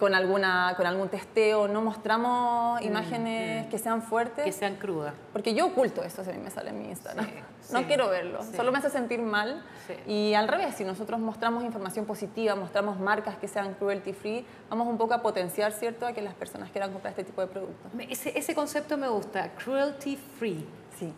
con, 0.01 0.15
alguna, 0.15 0.74
con 0.75 0.88
algún 0.88 1.09
testeo. 1.09 1.68
No 1.68 1.83
mostramos 1.83 2.81
imágenes 2.81 3.68
que 3.68 3.77
sean 3.77 4.01
fuertes. 4.01 4.44
Mm, 4.44 4.48
Que 4.48 4.51
sean 4.51 4.75
crudas. 4.77 5.13
Porque 5.31 5.53
yo 5.53 5.68
oculto 5.68 6.03
eso, 6.03 6.24
si 6.24 6.31
a 6.31 6.33
mí 6.33 6.39
me 6.39 6.50
sale 6.50 6.71
en 6.71 6.80
mi 6.80 6.89
Instagram. 6.89 7.24
Sí, 7.27 7.33
no 7.74 7.80
sí, 7.80 7.86
quiero 7.86 8.09
verlo, 8.09 8.42
sí. 8.42 8.56
solo 8.57 8.71
me 8.71 8.80
hace 8.80 8.89
sentir 8.89 9.21
mal. 9.21 9.63
Y 10.07 10.33
al 10.33 10.48
revés, 10.48 10.74
si 10.75 10.83
nosotros 10.83 11.19
mostramos 11.19 11.63
información 11.63 12.06
positiva, 12.06 12.56
mostramos 12.56 13.00
marcas 13.00 13.36
que 13.38 13.48
sean 13.48 13.75
cruelty 13.75 14.13
free, 14.13 14.44
vamos 14.69 14.88
un 14.88 14.98
poco 14.98 15.13
a 15.13 15.21
potenciar, 15.21 15.71
¿cierto?, 15.71 16.07
a 16.07 16.13
que 16.13 16.21
las 16.24 16.33
personas 16.33 16.71
quieran 16.71 16.92
comprar 16.92 17.12
este 17.12 17.24
tipo 17.24 17.42
de 17.42 17.48
productos. 17.48 17.92
Ese, 18.09 18.38
ese 18.38 18.56
concepto 18.56 18.98
me 18.98 19.07
gusta, 19.07 19.50
cruelty 19.53 20.18
free. 20.18 20.65
Sí. 20.98 21.13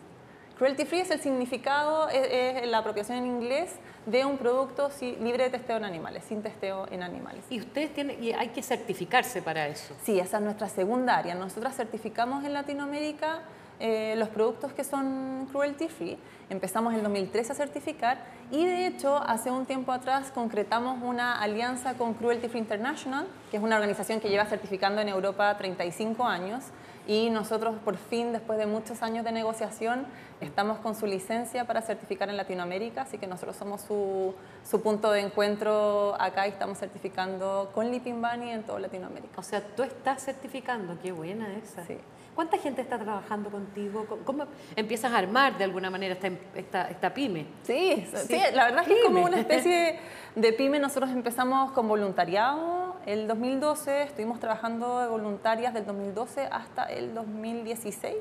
Cruelty 0.58 0.84
free 0.84 1.00
es 1.00 1.10
el 1.10 1.20
significado, 1.20 2.08
es, 2.08 2.62
es 2.62 2.68
la 2.68 2.78
apropiación 2.78 3.18
en 3.18 3.26
inglés 3.26 3.70
de 4.06 4.24
un 4.24 4.38
producto 4.38 4.90
si- 4.90 5.16
libre 5.16 5.44
de 5.44 5.50
testeo 5.50 5.76
en 5.78 5.84
animales, 5.84 6.24
sin 6.28 6.42
testeo 6.42 6.86
en 6.90 7.02
animales. 7.02 7.44
Y 7.50 7.58
ustedes 7.60 7.92
tienen, 7.92 8.22
y 8.22 8.32
hay 8.32 8.48
que 8.50 8.62
certificarse 8.62 9.42
para 9.42 9.66
eso. 9.66 9.94
Sí, 10.04 10.20
esa 10.20 10.36
es 10.36 10.42
nuestra 10.44 10.68
segunda 10.68 11.16
área. 11.16 11.34
Nosotras 11.34 11.74
certificamos 11.74 12.44
en 12.44 12.52
Latinoamérica 12.52 13.40
eh, 13.80 14.14
los 14.16 14.28
productos 14.28 14.72
que 14.72 14.84
son 14.84 15.48
cruelty 15.50 15.88
free. 15.88 16.16
Empezamos 16.50 16.94
en 16.94 17.02
2013 17.02 17.50
a 17.52 17.54
certificar 17.56 18.18
y 18.52 18.64
de 18.64 18.86
hecho 18.86 19.16
hace 19.16 19.50
un 19.50 19.66
tiempo 19.66 19.90
atrás 19.90 20.30
concretamos 20.32 21.02
una 21.02 21.40
alianza 21.40 21.94
con 21.94 22.14
Cruelty 22.14 22.48
Free 22.48 22.60
International, 22.60 23.26
que 23.50 23.56
es 23.56 23.62
una 23.62 23.74
organización 23.74 24.20
que 24.20 24.28
lleva 24.28 24.44
certificando 24.44 25.00
en 25.00 25.08
Europa 25.08 25.56
35 25.56 26.24
años 26.24 26.62
y 27.06 27.30
nosotros 27.30 27.76
por 27.84 27.96
fin, 27.96 28.32
después 28.32 28.58
de 28.58 28.66
muchos 28.66 29.02
años 29.02 29.24
de 29.24 29.32
negociación, 29.32 30.06
estamos 30.40 30.78
con 30.78 30.94
su 30.94 31.06
licencia 31.06 31.66
para 31.66 31.82
certificar 31.82 32.28
en 32.30 32.36
Latinoamérica, 32.36 33.02
así 33.02 33.18
que 33.18 33.26
nosotros 33.26 33.56
somos 33.56 33.82
su, 33.82 34.34
su 34.68 34.80
punto 34.80 35.10
de 35.10 35.20
encuentro 35.20 36.16
acá 36.20 36.46
y 36.46 36.50
estamos 36.50 36.78
certificando 36.78 37.70
con 37.74 37.90
Leaping 37.90 38.20
Bunny 38.20 38.50
en 38.50 38.62
toda 38.62 38.80
Latinoamérica. 38.80 39.40
O 39.40 39.42
sea, 39.42 39.60
tú 39.60 39.82
estás 39.82 40.24
certificando, 40.24 40.98
qué 41.02 41.12
buena 41.12 41.52
esa. 41.56 41.84
Sí. 41.84 41.98
¿Cuánta 42.34 42.58
gente 42.58 42.82
está 42.82 42.98
trabajando 42.98 43.48
contigo? 43.48 44.06
¿Cómo, 44.24 44.46
empiezas 44.74 45.12
a 45.12 45.18
armar 45.18 45.56
de 45.56 45.64
alguna 45.64 45.88
manera 45.88 46.14
esta, 46.14 46.30
esta, 46.56 46.90
esta 46.90 47.14
pyme? 47.14 47.46
Sí, 47.62 48.04
Sí. 48.12 48.26
sí, 48.26 48.40
la 48.52 48.64
verdad 48.64 48.82
es 48.82 48.88
que 48.88 48.98
es 48.98 49.04
como 49.04 49.24
una 49.24 49.38
especie 49.38 50.00
de 50.34 50.52
pyme. 50.52 50.80
Nosotros 50.80 51.10
empezamos 51.10 51.70
con 51.70 51.86
voluntariado 51.86 52.83
el 53.06 53.26
2012, 53.28 54.02
estuvimos 54.02 54.40
trabajando 54.40 55.00
de 55.00 55.08
voluntarias 55.08 55.74
del 55.74 55.84
2012 55.86 56.48
hasta 56.50 56.84
el 56.84 57.14
2016 57.14 58.14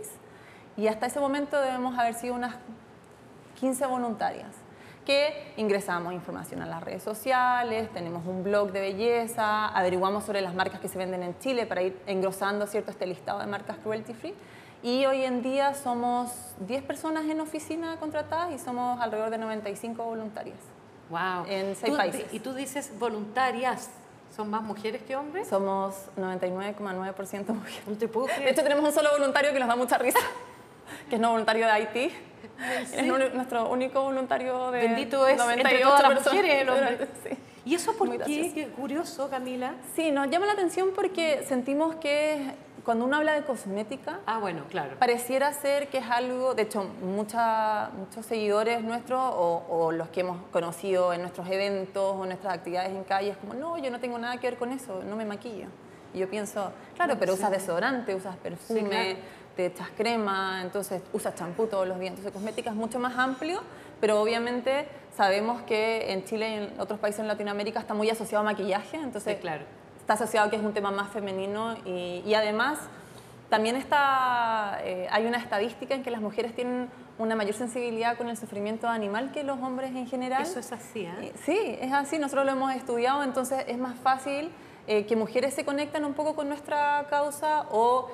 y 0.77 0.87
hasta 0.87 1.05
ese 1.05 1.19
momento 1.19 1.59
debemos 1.59 1.97
haber 1.97 2.13
sido 2.15 2.35
unas 2.35 2.55
15 3.59 3.85
voluntarias 3.85 4.49
que 5.05 5.53
ingresamos 5.57 6.13
información 6.13 6.61
a 6.61 6.65
las 6.65 6.81
redes 6.81 7.03
sociales, 7.03 7.91
tenemos 7.91 8.25
un 8.25 8.43
blog 8.43 8.71
de 8.71 8.79
belleza, 8.79 9.67
averiguamos 9.67 10.23
sobre 10.23 10.39
las 10.41 10.53
marcas 10.55 10.79
que 10.79 10.87
se 10.87 10.97
venden 10.97 11.23
en 11.23 11.37
Chile 11.39 11.65
para 11.65 11.81
ir 11.81 11.99
engrosando 12.07 12.65
cierto 12.67 12.91
este 12.91 13.05
listado 13.05 13.39
de 13.39 13.47
marcas 13.47 13.77
cruelty 13.83 14.13
free. 14.13 14.33
Y 14.81 15.05
hoy 15.05 15.23
en 15.23 15.41
día 15.41 15.73
somos 15.73 16.55
10 16.59 16.83
personas 16.83 17.25
en 17.25 17.39
oficina 17.41 17.97
contratadas 17.99 18.53
y 18.53 18.59
somos 18.59 18.99
alrededor 19.01 19.29
de 19.29 19.37
95 19.37 20.03
voluntarias. 20.03 20.57
Wow. 21.09 21.45
En 21.47 21.75
seis 21.75 21.91
Tú- 21.91 21.97
países. 21.97 22.33
Y 22.33 22.39
tú 22.39 22.53
dices 22.53 22.91
voluntarias, 22.97 23.89
¿son 24.35 24.49
más 24.49 24.61
mujeres 24.63 25.01
que 25.03 25.15
hombres? 25.15 25.47
Somos 25.47 25.95
99,9% 26.17 27.47
mujeres. 27.53 27.81
No 27.87 27.95
te 27.97 28.07
puedo 28.07 28.27
De 28.27 28.33
creer. 28.33 28.49
hecho, 28.51 28.63
tenemos 28.63 28.83
un 28.85 28.91
solo 28.91 29.09
voluntario 29.11 29.53
que 29.53 29.59
nos 29.59 29.67
da 29.67 29.75
mucha 29.75 29.97
risa, 29.97 30.19
que 31.09 31.15
es 31.15 31.21
no 31.21 31.31
voluntario 31.31 31.65
de 31.65 31.71
Haití. 31.71 32.11
Es 32.81 32.89
serio? 32.89 33.17
nu- 33.17 33.29
nuestro 33.33 33.69
único 33.69 34.01
voluntario 34.03 34.71
de 34.71 34.79
Bendito 34.81 35.25
es 35.27 35.33
entre 35.33 35.45
98 35.83 35.87
todas 35.87 36.01
las 36.03 36.25
mujeres. 36.33 37.07
Sí. 37.23 37.37
¿Y 37.65 37.75
eso 37.75 37.93
por 37.97 38.07
Muy 38.09 38.17
qué? 38.17 38.23
gracioso. 38.25 38.55
Qué 38.55 38.67
curioso, 38.69 39.29
Camila. 39.29 39.73
Sí, 39.95 40.11
nos 40.11 40.29
llama 40.29 40.45
la 40.47 40.51
atención 40.53 40.89
porque 40.93 41.43
sentimos 41.47 41.95
que 41.95 42.51
cuando 42.83 43.05
uno 43.05 43.15
habla 43.17 43.33
de 43.33 43.43
cosmética, 43.43 44.19
Ah, 44.25 44.39
bueno, 44.39 44.63
claro. 44.69 44.97
pareciera 44.99 45.53
ser 45.53 45.87
que 45.87 45.99
es 45.99 46.05
algo, 46.09 46.53
de 46.53 46.63
hecho, 46.63 46.83
mucha- 47.01 47.89
muchos 47.97 48.25
seguidores 48.25 48.83
nuestros 48.83 49.19
o, 49.21 49.63
o 49.69 49.91
los 49.91 50.09
que 50.09 50.19
hemos 50.21 50.37
conocido 50.51 51.13
en 51.13 51.21
nuestros 51.21 51.47
eventos 51.49 52.15
o 52.17 52.25
nuestras 52.25 52.53
actividades 52.53 52.91
en 52.91 53.03
calle, 53.03 53.29
es 53.29 53.37
como, 53.37 53.53
no, 53.53 53.77
yo 53.77 53.89
no 53.91 53.99
tengo 53.99 54.17
nada 54.19 54.37
que 54.37 54.49
ver 54.49 54.59
con 54.59 54.71
eso, 54.71 55.01
no 55.03 55.15
me 55.15 55.25
maquillo. 55.25 55.67
Y 56.13 56.19
yo 56.19 56.29
pienso, 56.29 56.71
claro, 56.95 57.15
pero 57.19 57.33
usas 57.33 57.49
desodorante, 57.51 58.13
usas 58.13 58.35
perfume, 58.37 58.81
claro. 58.89 59.19
te 59.55 59.65
echas 59.67 59.87
crema, 59.97 60.61
entonces 60.61 61.01
usas 61.11 61.33
champú 61.35 61.65
todos 61.67 61.87
los 61.87 61.97
días. 61.99 62.11
Entonces, 62.11 62.31
cosmética 62.33 62.69
es 62.69 62.75
mucho 62.75 62.99
más 62.99 63.17
amplio, 63.17 63.61
pero 63.99 64.21
obviamente 64.21 64.87
sabemos 65.15 65.61
que 65.63 66.11
en 66.11 66.23
Chile 66.25 66.49
y 66.49 66.53
en 66.55 66.79
otros 66.79 66.99
países 66.99 67.21
en 67.21 67.27
Latinoamérica 67.27 67.79
está 67.79 67.93
muy 67.93 68.09
asociado 68.09 68.41
a 68.41 68.45
maquillaje, 68.51 68.97
entonces 68.97 69.35
Sí, 69.35 69.41
claro. 69.41 69.63
Está 70.03 70.13
asociado 70.15 70.49
que 70.49 70.57
es 70.57 70.61
un 70.61 70.73
tema 70.73 70.91
más 70.91 71.09
femenino 71.11 71.75
y, 71.85 72.21
y 72.25 72.33
además 72.33 72.77
también 73.49 73.77
está, 73.77 74.79
eh, 74.83 75.07
hay 75.09 75.25
una 75.25 75.37
estadística 75.37 75.95
en 75.95 76.03
que 76.03 76.11
las 76.11 76.19
mujeres 76.19 76.53
tienen 76.53 76.89
una 77.17 77.35
mayor 77.35 77.53
sensibilidad 77.53 78.17
con 78.17 78.27
el 78.27 78.35
sufrimiento 78.35 78.89
animal 78.89 79.31
que 79.31 79.43
los 79.43 79.59
hombres 79.61 79.91
en 79.91 80.07
general. 80.07 80.41
Eso 80.41 80.59
es 80.59 80.73
así, 80.73 81.05
¿eh? 81.05 81.31
Sí, 81.45 81.77
es 81.79 81.93
así, 81.93 82.19
nosotros 82.19 82.45
lo 82.45 82.51
hemos 82.51 82.73
estudiado, 82.73 83.23
entonces 83.23 83.63
es 83.67 83.77
más 83.77 83.95
fácil 83.97 84.51
eh, 84.87 85.05
que 85.05 85.15
mujeres 85.15 85.53
se 85.53 85.63
conecten 85.63 86.03
un 86.03 86.13
poco 86.15 86.35
con 86.35 86.49
nuestra 86.49 87.05
causa 87.09 87.67
o 87.71 88.09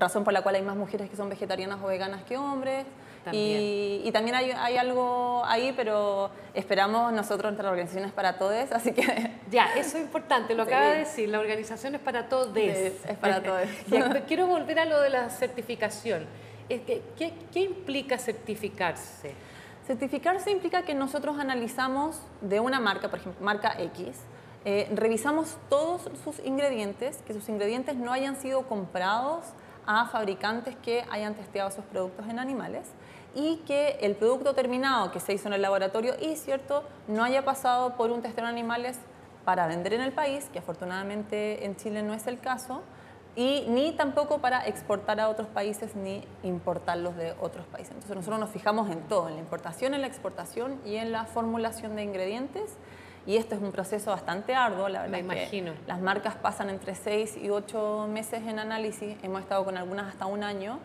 razón 0.00 0.24
por 0.24 0.32
la 0.32 0.42
cual 0.42 0.54
hay 0.56 0.62
más 0.62 0.76
mujeres 0.76 1.08
que 1.10 1.16
son 1.16 1.28
vegetarianas 1.28 1.78
o 1.82 1.86
veganas 1.86 2.22
que 2.24 2.36
hombres. 2.36 2.84
También. 3.24 3.60
Y, 3.60 4.02
y 4.08 4.12
también 4.12 4.36
hay, 4.36 4.52
hay 4.52 4.76
algo 4.76 5.42
ahí, 5.44 5.72
pero 5.76 6.30
esperamos 6.54 7.12
nosotros 7.12 7.50
entre 7.50 7.64
las 7.64 7.72
organizaciones 7.72 8.12
para 8.12 8.38
todos, 8.38 8.70
así 8.72 8.92
que 8.92 9.02
Ya, 9.50 9.66
eso 9.76 9.98
es 9.98 10.04
importante, 10.04 10.54
lo 10.54 10.64
Sí. 10.64 10.70
acaba 10.72 10.90
de 10.92 10.98
decir, 11.00 11.28
la 11.28 11.40
organización 11.40 11.94
es 11.96 12.00
para 12.00 12.28
todos. 12.28 12.56
Es- 12.56 13.04
es 13.04 13.18
para 13.18 13.42
todos. 13.42 13.62
Quiero 14.28 14.46
volver 14.46 14.78
a 14.78 14.84
lo 14.84 15.00
de 15.00 15.10
la 15.10 15.30
certificación. 15.30 16.26
Es 16.68 16.82
que, 16.82 17.02
¿qué, 17.16 17.32
qué 17.52 17.60
implica 17.60 18.18
certificarse? 18.18 19.32
Certificarse 19.86 20.50
implica 20.50 20.82
que 20.82 20.94
nosotros 20.94 21.38
analizamos 21.38 22.20
de 22.42 22.60
una 22.60 22.78
marca, 22.78 23.08
por 23.08 23.18
ejemplo, 23.20 23.42
marca 23.44 23.74
X, 23.78 24.16
eh, 24.64 24.86
revisamos 24.94 25.56
todos 25.70 26.02
sus 26.24 26.44
ingredientes, 26.44 27.18
que 27.26 27.32
sus 27.32 27.48
ingredientes 27.48 27.96
no 27.96 28.12
hayan 28.12 28.36
sido 28.36 28.62
comprados 28.68 29.44
a 29.88 30.04
fabricantes 30.04 30.76
que 30.76 31.04
hayan 31.10 31.34
testeado 31.34 31.70
sus 31.70 31.84
productos 31.86 32.28
en 32.28 32.38
animales 32.38 32.86
y 33.34 33.56
que 33.66 33.98
el 34.02 34.16
producto 34.16 34.54
terminado 34.54 35.10
que 35.10 35.18
se 35.18 35.32
hizo 35.32 35.48
en 35.48 35.54
el 35.54 35.62
laboratorio 35.62 36.14
y 36.20 36.36
cierto 36.36 36.84
no 37.08 37.24
haya 37.24 37.44
pasado 37.44 37.96
por 37.96 38.10
un 38.10 38.20
testeo 38.20 38.44
en 38.44 38.50
animales 38.50 38.98
para 39.46 39.66
vender 39.66 39.94
en 39.94 40.02
el 40.02 40.12
país, 40.12 40.50
que 40.52 40.58
afortunadamente 40.58 41.64
en 41.64 41.74
Chile 41.76 42.02
no 42.02 42.12
es 42.12 42.26
el 42.26 42.38
caso, 42.38 42.82
y 43.34 43.64
ni 43.68 43.92
tampoco 43.92 44.40
para 44.40 44.66
exportar 44.66 45.20
a 45.20 45.30
otros 45.30 45.48
países 45.48 45.96
ni 45.96 46.22
importarlos 46.42 47.16
de 47.16 47.34
otros 47.40 47.64
países. 47.66 47.92
Entonces 47.92 48.14
nosotros 48.14 48.40
nos 48.40 48.50
fijamos 48.50 48.90
en 48.90 49.00
todo, 49.02 49.28
en 49.28 49.36
la 49.36 49.40
importación, 49.40 49.94
en 49.94 50.02
la 50.02 50.06
exportación 50.06 50.78
y 50.84 50.96
en 50.96 51.12
la 51.12 51.24
formulación 51.24 51.96
de 51.96 52.02
ingredientes. 52.02 52.76
Y 53.28 53.36
esto 53.36 53.54
es 53.54 53.60
un 53.60 53.72
proceso 53.72 54.10
bastante 54.10 54.54
arduo, 54.54 54.88
la 54.88 55.02
verdad. 55.02 55.22
Me 55.22 55.34
es 55.44 55.50
que 55.50 55.56
imagino. 55.58 55.72
las 55.86 56.00
marcas 56.00 56.34
pasan 56.34 56.70
entre 56.70 56.94
6 56.94 57.36
y 57.36 57.50
8 57.50 58.08
meses 58.10 58.42
en 58.46 58.58
análisis, 58.58 59.16
hemos 59.22 59.42
estado 59.42 59.64
con 59.66 59.76
algunas 59.76 60.06
hasta 60.08 60.24
un 60.26 60.42
año, 60.42 60.78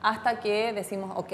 hasta 0.00 0.40
que 0.40 0.72
decimos, 0.72 1.12
ok, 1.16 1.32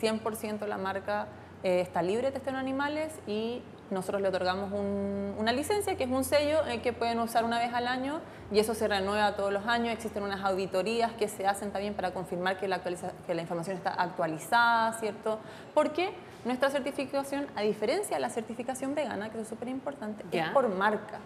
100% 0.00 0.66
la 0.66 0.78
marca 0.78 1.28
eh, 1.62 1.80
está 1.80 2.02
libre 2.02 2.26
de 2.28 2.32
testeo 2.32 2.54
en 2.54 2.58
animales 2.58 3.12
y 3.28 3.62
nosotros 3.90 4.20
le 4.22 4.28
otorgamos 4.28 4.72
un- 4.72 5.34
una 5.38 5.52
licencia, 5.52 5.96
que 5.96 6.04
es 6.04 6.10
un 6.10 6.24
sello 6.24 6.66
eh, 6.66 6.80
que 6.80 6.92
pueden 6.92 7.18
usar 7.20 7.44
una 7.44 7.58
vez 7.58 7.72
al 7.74 7.86
año 7.86 8.20
y 8.50 8.58
eso 8.58 8.74
se 8.74 8.88
renueva 8.88 9.36
todos 9.36 9.52
los 9.52 9.66
años. 9.66 9.92
Existen 9.92 10.22
unas 10.22 10.42
auditorías 10.44 11.12
que 11.12 11.28
se 11.28 11.46
hacen 11.46 11.70
también 11.70 11.94
para 11.94 12.12
confirmar 12.12 12.58
que 12.58 12.66
la, 12.66 12.76
actualiza- 12.82 13.12
que 13.26 13.34
la 13.34 13.42
información 13.42 13.76
está 13.76 13.90
actualizada, 13.92 14.92
¿cierto? 14.94 15.38
Porque 15.74 16.14
nuestra 16.44 16.70
certificación, 16.70 17.46
a 17.56 17.62
diferencia 17.62 18.16
de 18.16 18.20
la 18.20 18.30
certificación 18.30 18.94
vegana, 18.94 19.30
que 19.30 19.40
es 19.40 19.48
súper 19.48 19.68
importante, 19.68 20.24
es 20.32 20.48
por 20.50 20.68
marca 20.68 21.18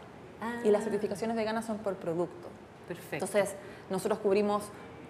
y 0.64 0.70
las 0.70 0.82
Ah. 0.82 0.84
certificaciones 0.84 1.36
veganas 1.36 1.64
son 1.64 1.78
por 1.78 1.94
producto. 1.96 2.48
Perfecto. 2.88 3.24
Entonces, 3.24 3.54
nosotros 3.90 4.18
cubrimos 4.18 4.64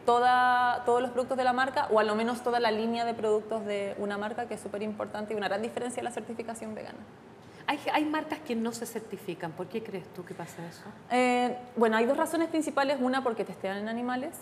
toda, 0.07 0.85
todos 0.85 1.01
los 1.03 1.11
productos 1.11 1.37
de 1.39 1.45
la 1.45 1.53
marca 1.53 1.89
o 1.91 1.99
a 1.99 2.05
lo 2.05 2.15
menos 2.15 2.43
toda 2.43 2.61
la 2.61 2.71
línea 2.71 3.05
de 3.05 3.15
productos 3.15 3.65
de 3.65 3.95
una 3.99 4.19
marca, 4.19 4.47
que 4.47 4.55
es 4.55 4.61
súper 4.61 4.83
importante 4.83 5.33
y 5.35 5.37
una 5.37 5.49
gran 5.49 5.63
diferencia 5.63 6.03
de 6.03 6.05
la 6.05 6.11
certificación 6.15 6.75
vegana. 6.75 6.99
hay, 7.67 7.81
hay 7.95 8.05
marcas 8.05 8.39
que 8.41 8.55
no 8.55 8.73
se 8.73 8.85
certifican. 8.85 9.53
¿Por 9.53 9.67
qué 9.69 9.83
crees 9.83 10.07
tú 10.13 10.23
que 10.23 10.35
pasa 10.35 10.57
eso? 10.69 10.83
Eh, 11.11 11.57
bueno, 11.77 11.97
hay 11.97 12.05
dos 12.05 12.17
razones 12.19 12.49
principales. 12.49 12.99
Una, 13.01 13.25
porque 13.25 13.43
testean 13.43 13.79
en 13.79 13.89
animales, 13.89 14.35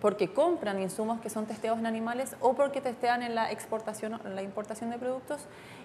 porque 0.00 0.32
compran 0.32 0.80
insumos 0.80 1.20
que 1.20 1.30
son 1.30 1.46
testeados 1.46 1.78
en 1.78 1.86
animales 1.86 2.36
o 2.40 2.54
porque 2.54 2.80
testean 2.80 3.22
en 3.22 3.34
la 3.34 3.50
exportación 3.50 4.14
o 4.14 4.20
en 4.24 4.34
la 4.34 4.42
importación 4.42 4.90
de 4.90 4.98
productos. 4.98 5.40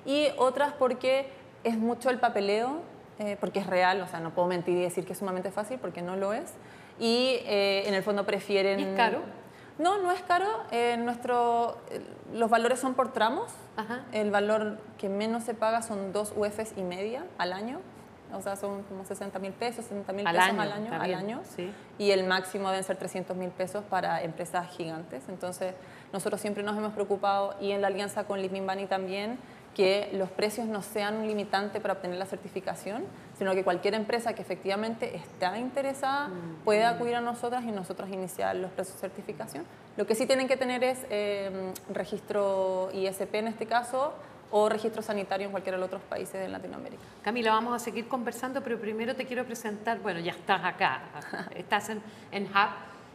Y 0.06 0.28
otras 0.38 0.74
porque 0.74 1.28
es 1.64 1.78
mucho 1.78 2.10
el 2.10 2.20
papeleo, 2.20 2.82
eh, 3.20 3.38
porque 3.40 3.60
es 3.60 3.68
real, 3.68 4.02
o 4.02 4.08
sea, 4.08 4.20
no 4.20 4.32
puedo 4.32 4.48
mentir 4.48 4.78
y 4.78 4.82
decir 4.82 5.06
que 5.06 5.14
es 5.14 5.20
sumamente 5.20 5.52
fácil 5.52 5.80
porque 5.80 6.02
no 6.02 6.16
lo 6.16 6.34
es. 6.34 6.54
Y 7.00 7.40
eh, 7.46 7.84
en 7.88 7.94
el 7.94 8.04
fondo 8.04 8.26
prefieren... 8.26 8.80
¿Y 8.80 8.84
es 8.84 8.96
caro? 8.96 9.22
No, 9.80 9.98
no 9.98 10.12
es 10.12 10.22
caro. 10.22 10.48
Eh, 10.72 10.98
nuestro, 10.98 11.78
eh, 11.90 12.02
los 12.34 12.50
valores 12.50 12.80
son 12.80 12.94
por 12.94 13.12
tramos. 13.12 13.52
Ajá. 13.76 14.06
El 14.12 14.30
valor 14.30 14.78
que 14.98 15.10
menos 15.10 15.44
se 15.44 15.54
paga 15.54 15.82
son 15.82 16.14
dos 16.14 16.34
UFs 16.36 16.74
y 16.78 16.84
media 16.84 17.26
al 17.38 17.54
año. 17.54 17.80
O 18.36 18.42
sea, 18.42 18.56
son 18.56 18.84
como 18.84 19.06
60 19.06 19.38
mil 19.40 19.54
pesos, 19.54 19.86
70 19.86 20.14
mil 20.14 20.26
pesos 20.26 20.40
año, 20.40 20.62
al 20.62 20.72
año. 20.72 20.94
al 20.94 21.14
año. 21.14 21.42
sí. 21.56 21.72
Y 21.98 22.12
el 22.12 22.26
máximo 22.26 22.70
deben 22.70 22.84
ser 22.84 22.98
300 22.98 23.36
mil 23.38 23.50
pesos 23.50 23.84
para 23.90 24.24
empresas 24.24 24.68
gigantes. 24.76 25.24
Entonces, 25.30 25.74
nosotros 26.12 26.42
siempre 26.42 26.64
nos 26.64 26.78
hemos 26.78 26.94
preocupado, 26.94 27.56
y 27.62 27.72
en 27.72 27.82
la 27.82 27.88
alianza 27.88 28.24
con 28.26 28.42
Living 28.42 28.66
Bunny 28.66 28.88
también, 28.88 29.38
que 29.74 30.10
los 30.14 30.30
precios 30.30 30.68
no 30.68 30.82
sean 30.84 31.16
un 31.16 31.28
limitante 31.28 31.80
para 31.80 31.96
obtener 31.96 32.18
la 32.18 32.28
certificación, 32.28 33.06
sino 33.38 33.54
que 33.56 33.64
cualquier 33.64 33.96
empresa 33.96 34.34
que 34.34 34.42
efectivamente 34.44 35.16
está 35.16 35.58
interesada 35.58 36.28
Mm, 36.28 36.64
puede 36.64 36.84
acudir 36.84 37.16
a 37.16 37.22
nosotras 37.22 37.64
y 37.64 37.72
nosotros 37.72 38.10
iniciar 38.10 38.56
los 38.56 38.72
procesos 38.72 39.02
de 39.02 39.08
certificación. 39.08 39.66
Lo 39.98 40.06
que 40.06 40.16
sí 40.16 40.26
tienen 40.26 40.48
que 40.48 40.58
tener 40.58 40.84
es 40.84 41.00
eh, 41.10 41.74
registro 41.92 42.90
ISP 42.94 43.36
en 43.36 43.48
este 43.48 43.66
caso 43.66 44.14
o 44.56 44.70
registro 44.70 45.02
sanitario 45.02 45.48
en 45.48 45.52
cualquiera 45.52 45.78
de 45.78 45.82
los 45.82 45.88
otros 45.88 46.04
países 46.04 46.40
de 46.40 46.48
Latinoamérica. 46.48 47.02
Camila, 47.24 47.52
vamos 47.54 47.74
a 47.74 47.80
seguir 47.80 48.08
conversando, 48.08 48.62
pero 48.62 48.80
primero 48.80 49.16
te 49.16 49.26
quiero 49.26 49.44
presentar, 49.46 50.00
bueno, 50.00 50.20
ya 50.20 50.32
estás 50.32 50.64
acá, 50.64 51.02
estás 51.56 51.90
en, 51.90 52.04
en 52.32 52.44
Hub, 52.44 52.70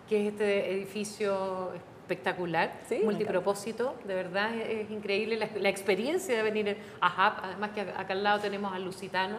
que 0.09 0.27
es 0.27 0.33
este 0.33 0.73
edificio 0.73 1.73
espectacular, 2.01 2.73
Sí, 2.89 3.03
multipropósito, 3.05 3.95
de 4.05 4.15
verdad 4.17 4.53
es, 4.53 4.87
es 4.87 4.91
increíble 4.91 5.37
la, 5.37 5.49
la 5.61 5.69
experiencia 5.69 6.37
de 6.37 6.43
venir 6.43 6.77
a 7.01 7.07
Hub, 7.07 7.45
además 7.45 7.71
que 7.71 7.83
acá 7.83 8.15
al 8.15 8.25
lado 8.25 8.41
tenemos 8.41 8.73
al 8.73 8.85
Lusitano, 8.85 9.37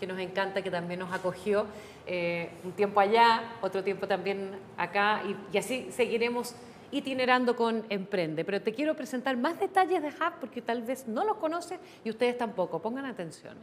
que 0.00 0.06
nos 0.06 0.18
encanta, 0.18 0.62
que 0.62 0.70
también 0.70 1.00
nos 1.00 1.12
acogió 1.12 1.66
eh, 2.06 2.48
un 2.64 2.72
tiempo 2.72 2.98
allá, 2.98 3.42
otro 3.60 3.84
tiempo 3.84 4.08
también 4.08 4.52
acá, 4.78 5.20
y, 5.28 5.36
y 5.54 5.58
así 5.58 5.90
seguiremos 5.92 6.54
itinerando 6.92 7.56
con 7.56 7.84
Emprende. 7.88 8.44
Pero 8.44 8.62
te 8.62 8.72
quiero 8.72 8.94
presentar 8.94 9.36
más 9.36 9.58
detalles 9.58 10.00
de 10.02 10.08
Hub 10.08 10.34
porque 10.40 10.62
tal 10.62 10.82
vez 10.82 11.08
no 11.08 11.24
los 11.24 11.36
conoces 11.38 11.80
y 12.04 12.10
ustedes 12.10 12.38
tampoco. 12.38 12.80
Pongan 12.80 13.06
atención. 13.06 13.58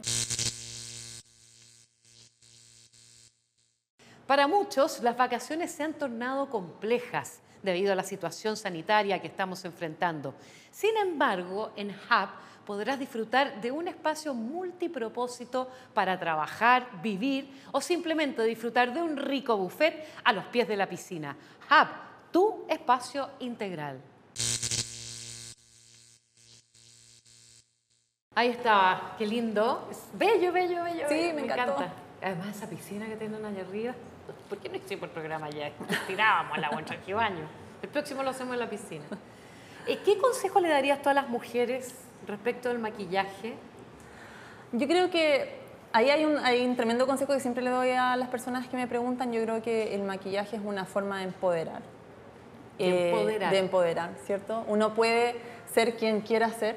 Para 4.28 4.48
muchos, 4.48 5.02
las 5.02 5.18
vacaciones 5.18 5.72
se 5.72 5.84
han 5.84 5.94
tornado 5.94 6.50
complejas 6.50 7.40
debido 7.64 7.94
a 7.94 7.96
la 7.96 8.04
situación 8.04 8.58
sanitaria 8.58 9.20
que 9.20 9.28
estamos 9.28 9.66
enfrentando. 9.66 10.36
Sin 10.72 10.96
embargo, 10.98 11.72
en 11.76 11.90
Hub 11.90 12.30
podrás 12.64 13.00
disfrutar 13.00 13.60
de 13.60 13.72
un 13.72 13.88
espacio 13.88 14.36
multipropósito 14.36 15.72
para 15.96 16.20
trabajar, 16.20 17.02
vivir 17.02 17.50
o 17.72 17.82
simplemente 17.82 18.44
disfrutar 18.44 18.94
de 18.94 19.02
un 19.02 19.18
rico 19.18 19.58
buffet 19.58 20.06
a 20.24 20.32
los 20.32 20.46
pies 20.46 20.68
de 20.68 20.78
la 20.78 20.88
piscina. 20.88 21.36
Hub, 21.72 22.09
tu 22.32 22.66
espacio 22.70 23.30
integral. 23.40 24.02
Ahí 28.36 28.50
está, 28.50 29.16
qué 29.18 29.26
lindo. 29.26 29.88
Es 29.92 30.02
bello, 30.14 30.54
bello, 30.54 30.84
bello. 30.84 31.06
Sí, 31.10 31.16
bello, 31.16 31.34
me 31.34 31.42
encantó. 31.42 31.74
encanta. 31.74 31.94
Además, 32.22 32.56
esa 32.56 32.70
piscina 32.70 33.06
que 33.08 33.18
tienen 33.18 33.44
allá 33.44 33.62
arriba. 33.62 33.94
¿Por 34.48 34.58
qué 34.60 34.70
no 34.70 34.76
hicimos 34.76 35.04
el 35.04 35.10
programa 35.10 35.48
allá? 35.48 35.72
Tirábamos 36.08 36.58
al 36.58 36.64
agua 36.64 36.80
en 36.80 36.86
trajibaño. 36.86 37.48
El 37.82 37.90
próximo 37.90 38.24
lo 38.24 38.30
hacemos 38.30 38.54
en 38.54 38.60
la 38.60 38.70
piscina. 38.70 39.04
¿Qué 39.86 40.18
consejo 40.18 40.60
le 40.60 40.70
darías 40.70 41.02
tú 41.02 41.10
a 41.10 41.14
las 41.14 41.30
mujeres 41.30 41.96
respecto 42.28 42.70
del 42.70 42.80
maquillaje? 42.80 43.56
Yo 44.72 44.88
creo 44.88 45.10
que 45.10 45.60
ahí 45.92 46.10
hay 46.10 46.26
un, 46.26 46.38
hay 46.38 46.66
un 46.66 46.76
tremendo 46.76 47.08
consejo 47.08 47.34
que 47.34 47.40
siempre 47.40 47.64
le 47.64 47.72
doy 47.72 47.92
a 47.92 48.16
las 48.16 48.30
personas 48.30 48.68
que 48.68 48.78
me 48.78 48.88
preguntan. 48.88 49.34
Yo 49.34 49.42
creo 49.44 49.62
que 49.62 49.96
el 49.96 50.04
maquillaje 50.04 50.58
es 50.58 50.62
una 50.64 50.86
forma 50.86 51.18
de 51.20 51.24
empoderar. 51.26 51.82
De 52.80 52.86
Eh, 52.90 53.10
empoderar. 53.12 53.52
de 53.52 53.58
empoderar, 53.60 54.10
¿cierto? 54.26 54.64
Uno 54.68 54.94
puede 54.94 55.36
ser 55.74 55.96
quien 55.98 56.22
quiera 56.22 56.50
ser. 56.50 56.76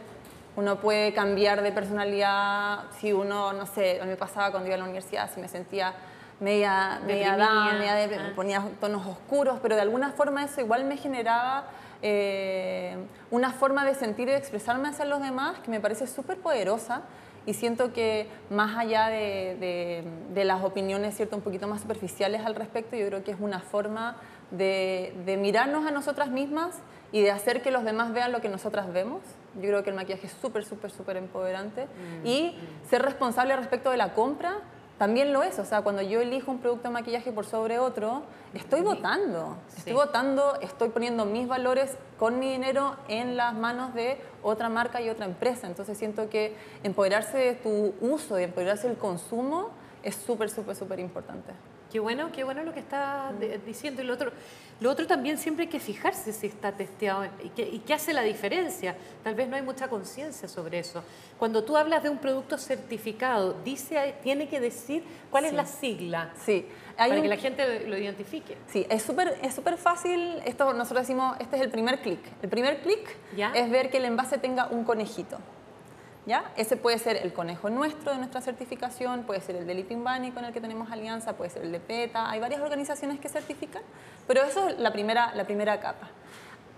Uno 0.57 0.81
puede 0.81 1.15
cambiar 1.15 1.63
de 1.63 1.73
personalidad. 1.73 2.81
Si 3.01 3.13
uno, 3.13 3.53
no 3.55 3.65
sé, 3.67 4.01
a 4.01 4.05
mí 4.05 4.11
me 4.11 4.17
pasaba 4.17 4.51
cuando 4.51 4.67
iba 4.67 4.75
a 4.75 4.79
la 4.79 4.85
universidad, 4.85 5.31
si 5.33 5.41
me 5.41 5.49
sentía 5.49 5.95
media, 6.41 7.01
media 7.07 7.37
down, 7.37 7.79
media 7.79 7.95
de- 7.95 8.17
Ah. 8.17 8.23
me 8.25 8.35
ponía 8.35 8.63
tonos 8.81 9.07
oscuros, 9.07 9.61
pero 9.63 9.77
de 9.77 9.83
alguna 9.83 10.11
forma 10.11 10.45
eso 10.45 10.61
igual 10.61 10.85
me 10.85 10.97
generaba 10.97 11.65
eh, 12.05 12.97
una 13.31 13.53
forma 13.53 13.85
de 13.85 13.95
sentir 13.95 14.27
y 14.29 14.33
de 14.33 14.37
expresarme 14.37 14.89
hacia 14.89 15.05
los 15.05 15.23
demás 15.23 15.61
que 15.61 15.71
me 15.71 15.79
parece 15.79 16.09
súper 16.09 16.37
poderosa 16.39 17.03
y 17.47 17.55
siento 17.55 17.93
que 17.93 18.27
más 18.51 18.77
allá 18.79 19.09
de, 19.09 19.57
de- 19.61 20.05
de 20.35 20.45
las 20.45 20.63
opiniones 20.63 21.17
cierto, 21.17 21.37
un 21.37 21.43
poquito 21.43 21.67
más 21.69 21.81
superficiales 21.83 22.45
al 22.45 22.55
respecto, 22.55 22.97
yo 22.97 23.07
creo 23.07 23.25
que 23.25 23.33
es 23.33 23.37
una 23.41 23.61
forma 23.61 24.17
de, 24.51 25.15
de 25.27 25.37
mirarnos 25.37 25.87
a 25.87 25.91
nosotras 25.91 26.31
mismas 26.31 26.79
y 27.11 27.21
de 27.21 27.31
hacer 27.31 27.63
que 27.63 27.71
los 27.71 27.85
demás 27.85 28.13
vean 28.13 28.33
lo 28.33 28.41
que 28.41 28.49
nosotras 28.49 28.93
vemos. 28.93 29.21
Yo 29.57 29.63
creo 29.69 29.83
que 29.83 29.91
el 29.91 29.97
maquillaje 29.97 30.27
es 30.27 30.33
súper, 30.41 30.65
súper, 30.65 30.91
súper 30.91 31.17
empoderante. 31.19 31.87
Y 32.25 32.57
ser 32.89 33.03
responsable 33.03 33.55
respecto 33.57 33.91
de 33.91 33.97
la 33.99 34.15
compra 34.15 34.55
también 34.99 35.33
lo 35.33 35.43
es. 35.43 35.59
O 35.59 35.65
sea, 35.65 35.83
cuando 35.83 36.03
yo 36.03 36.21
elijo 36.21 36.51
un 36.51 36.59
producto 36.59 36.89
de 36.89 36.95
maquillaje 36.95 37.33
por 37.33 37.47
sobre 37.47 37.79
otro, 37.79 38.23
estoy 38.55 38.83
votando. 38.83 39.57
Estoy 39.77 39.95
votando, 39.95 40.59
estoy 40.61 40.91
poniendo 40.91 41.25
mis 41.25 41.49
valores 41.49 41.97
con 42.19 42.39
mi 42.39 42.51
dinero 42.51 42.97
en 43.09 43.37
las 43.37 43.55
manos 43.55 43.95
de 43.95 44.21
otra 44.43 44.69
marca 44.69 45.01
y 45.01 45.11
otra 45.11 45.27
empresa. 45.27 45.67
Entonces 45.67 45.99
siento 45.99 46.29
que 46.29 46.55
empoderarse 46.83 47.39
de 47.39 47.55
tu 47.55 47.95
uso 48.01 48.39
y 48.39 48.45
empoderarse 48.45 48.89
del 48.89 48.97
consumo 48.97 49.71
es 50.03 50.17
súper, 50.17 50.51
súper, 50.51 50.77
súper 50.77 51.01
importante. 51.01 51.53
Qué 51.93 52.01
bueno, 52.01 52.33
qué 52.33 52.43
bueno 52.43 52.63
lo 52.65 52.73
que 52.73 52.81
está 52.81 53.33
de- 53.39 53.59
diciendo. 53.59 54.01
Y 54.01 54.07
lo 54.07 54.15
otro, 54.15 54.33
lo 54.81 54.91
otro 54.91 55.07
también 55.07 55.37
siempre 55.37 55.65
hay 55.65 55.69
que 55.69 55.79
fijarse 55.79 56.33
si 56.33 56.47
está 56.47 56.73
testeado 56.73 57.27
y 57.45 57.51
qué, 57.51 57.69
y 57.69 57.81
qué 57.81 57.93
hace 57.93 58.15
la 58.15 58.23
diferencia. 58.23 58.97
Tal 59.23 59.35
vez 59.35 59.47
no 59.47 59.57
hay 59.57 59.63
mucha 59.63 59.89
conciencia 59.89 60.49
sobre 60.49 60.79
eso. 60.79 61.05
Cuando 61.39 61.65
tú 61.65 61.77
hablas 61.77 62.03
de 62.03 62.09
un 62.09 62.17
producto 62.17 62.57
certificado, 62.57 63.55
dice, 63.63 64.15
tiene 64.23 64.49
que 64.49 64.59
decir 64.59 65.05
cuál 65.31 65.45
es 65.45 65.51
Sí. 65.51 65.57
la 65.57 65.67
sigla 65.67 66.33
Sí, 66.43 66.67
hay 66.97 67.11
para 67.11 67.17
un- 67.17 67.23
que 67.23 67.29
la 67.29 67.37
gente 67.37 67.87
lo 67.87 67.99
identifique. 67.99 68.57
Sí, 68.69 68.87
es 68.89 69.03
súper 69.03 69.37
es 69.43 69.55
súper 69.55 69.77
fácil. 69.77 70.41
Esto 70.47 70.73
nosotros 70.73 71.03
decimos, 71.03 71.37
este 71.41 71.57
es 71.57 71.63
el 71.63 71.71
primer 71.71 72.01
clic. 72.01 72.21
El 72.43 72.49
primer 72.49 72.81
clic 72.81 73.17
es 73.55 73.71
ver 73.71 73.91
que 73.91 73.99
el 73.99 74.07
envase 74.07 74.39
tenga 74.39 74.67
un 74.69 74.85
conejito. 74.85 75.37
¿Ya? 76.25 76.53
Ese 76.57 76.77
puede 76.77 76.99
ser 76.99 77.17
el 77.17 77.33
conejo 77.33 77.69
nuestro 77.69 78.13
de 78.13 78.19
nuestra 78.19 78.41
certificación, 78.41 79.25
puede 79.25 79.41
ser 79.41 79.57
el 79.57 79.67
de 79.67 79.75
Lipin 79.75 80.05
Bunny 80.05 80.31
con 80.31 80.45
el 80.45 80.53
que 80.53 80.61
tenemos 80.61 80.91
alianza, 80.93 81.33
puede 81.33 81.51
ser 81.51 81.63
el 81.63 81.73
de 81.73 81.81
PETA. 81.81 82.31
Hay 82.31 82.39
varias 82.39 82.61
organizaciones 82.61 83.19
que 83.19 83.29
certifican, 83.29 83.83
pero 84.29 84.43
eso 84.43 84.69
es 84.69 84.79
la 84.79 84.93
primera, 84.93 85.35
la 85.35 85.45
primera 85.45 85.81
capa. 85.81 86.11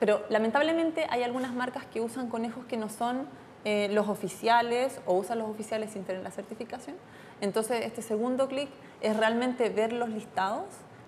Pero 0.00 0.24
lamentablemente 0.30 1.06
hay 1.10 1.22
algunas 1.22 1.52
marcas 1.52 1.84
que 1.84 2.00
usan 2.00 2.30
conejos 2.30 2.64
que 2.64 2.78
no 2.78 2.88
son 2.88 3.28
eh, 3.66 3.88
los 3.90 4.08
oficiales 4.08 5.00
o 5.04 5.14
usan 5.14 5.38
los 5.38 5.48
oficiales 5.50 5.90
sin 5.92 6.04
tener 6.04 6.22
la 6.22 6.30
certificación. 6.30 6.96
Entonces, 7.42 7.84
este 7.84 8.00
segundo 8.00 8.48
clic 8.48 8.70
es 9.02 9.16
realmente 9.16 9.68
ver 9.68 9.92
los 9.92 10.08
listados. 10.08 10.64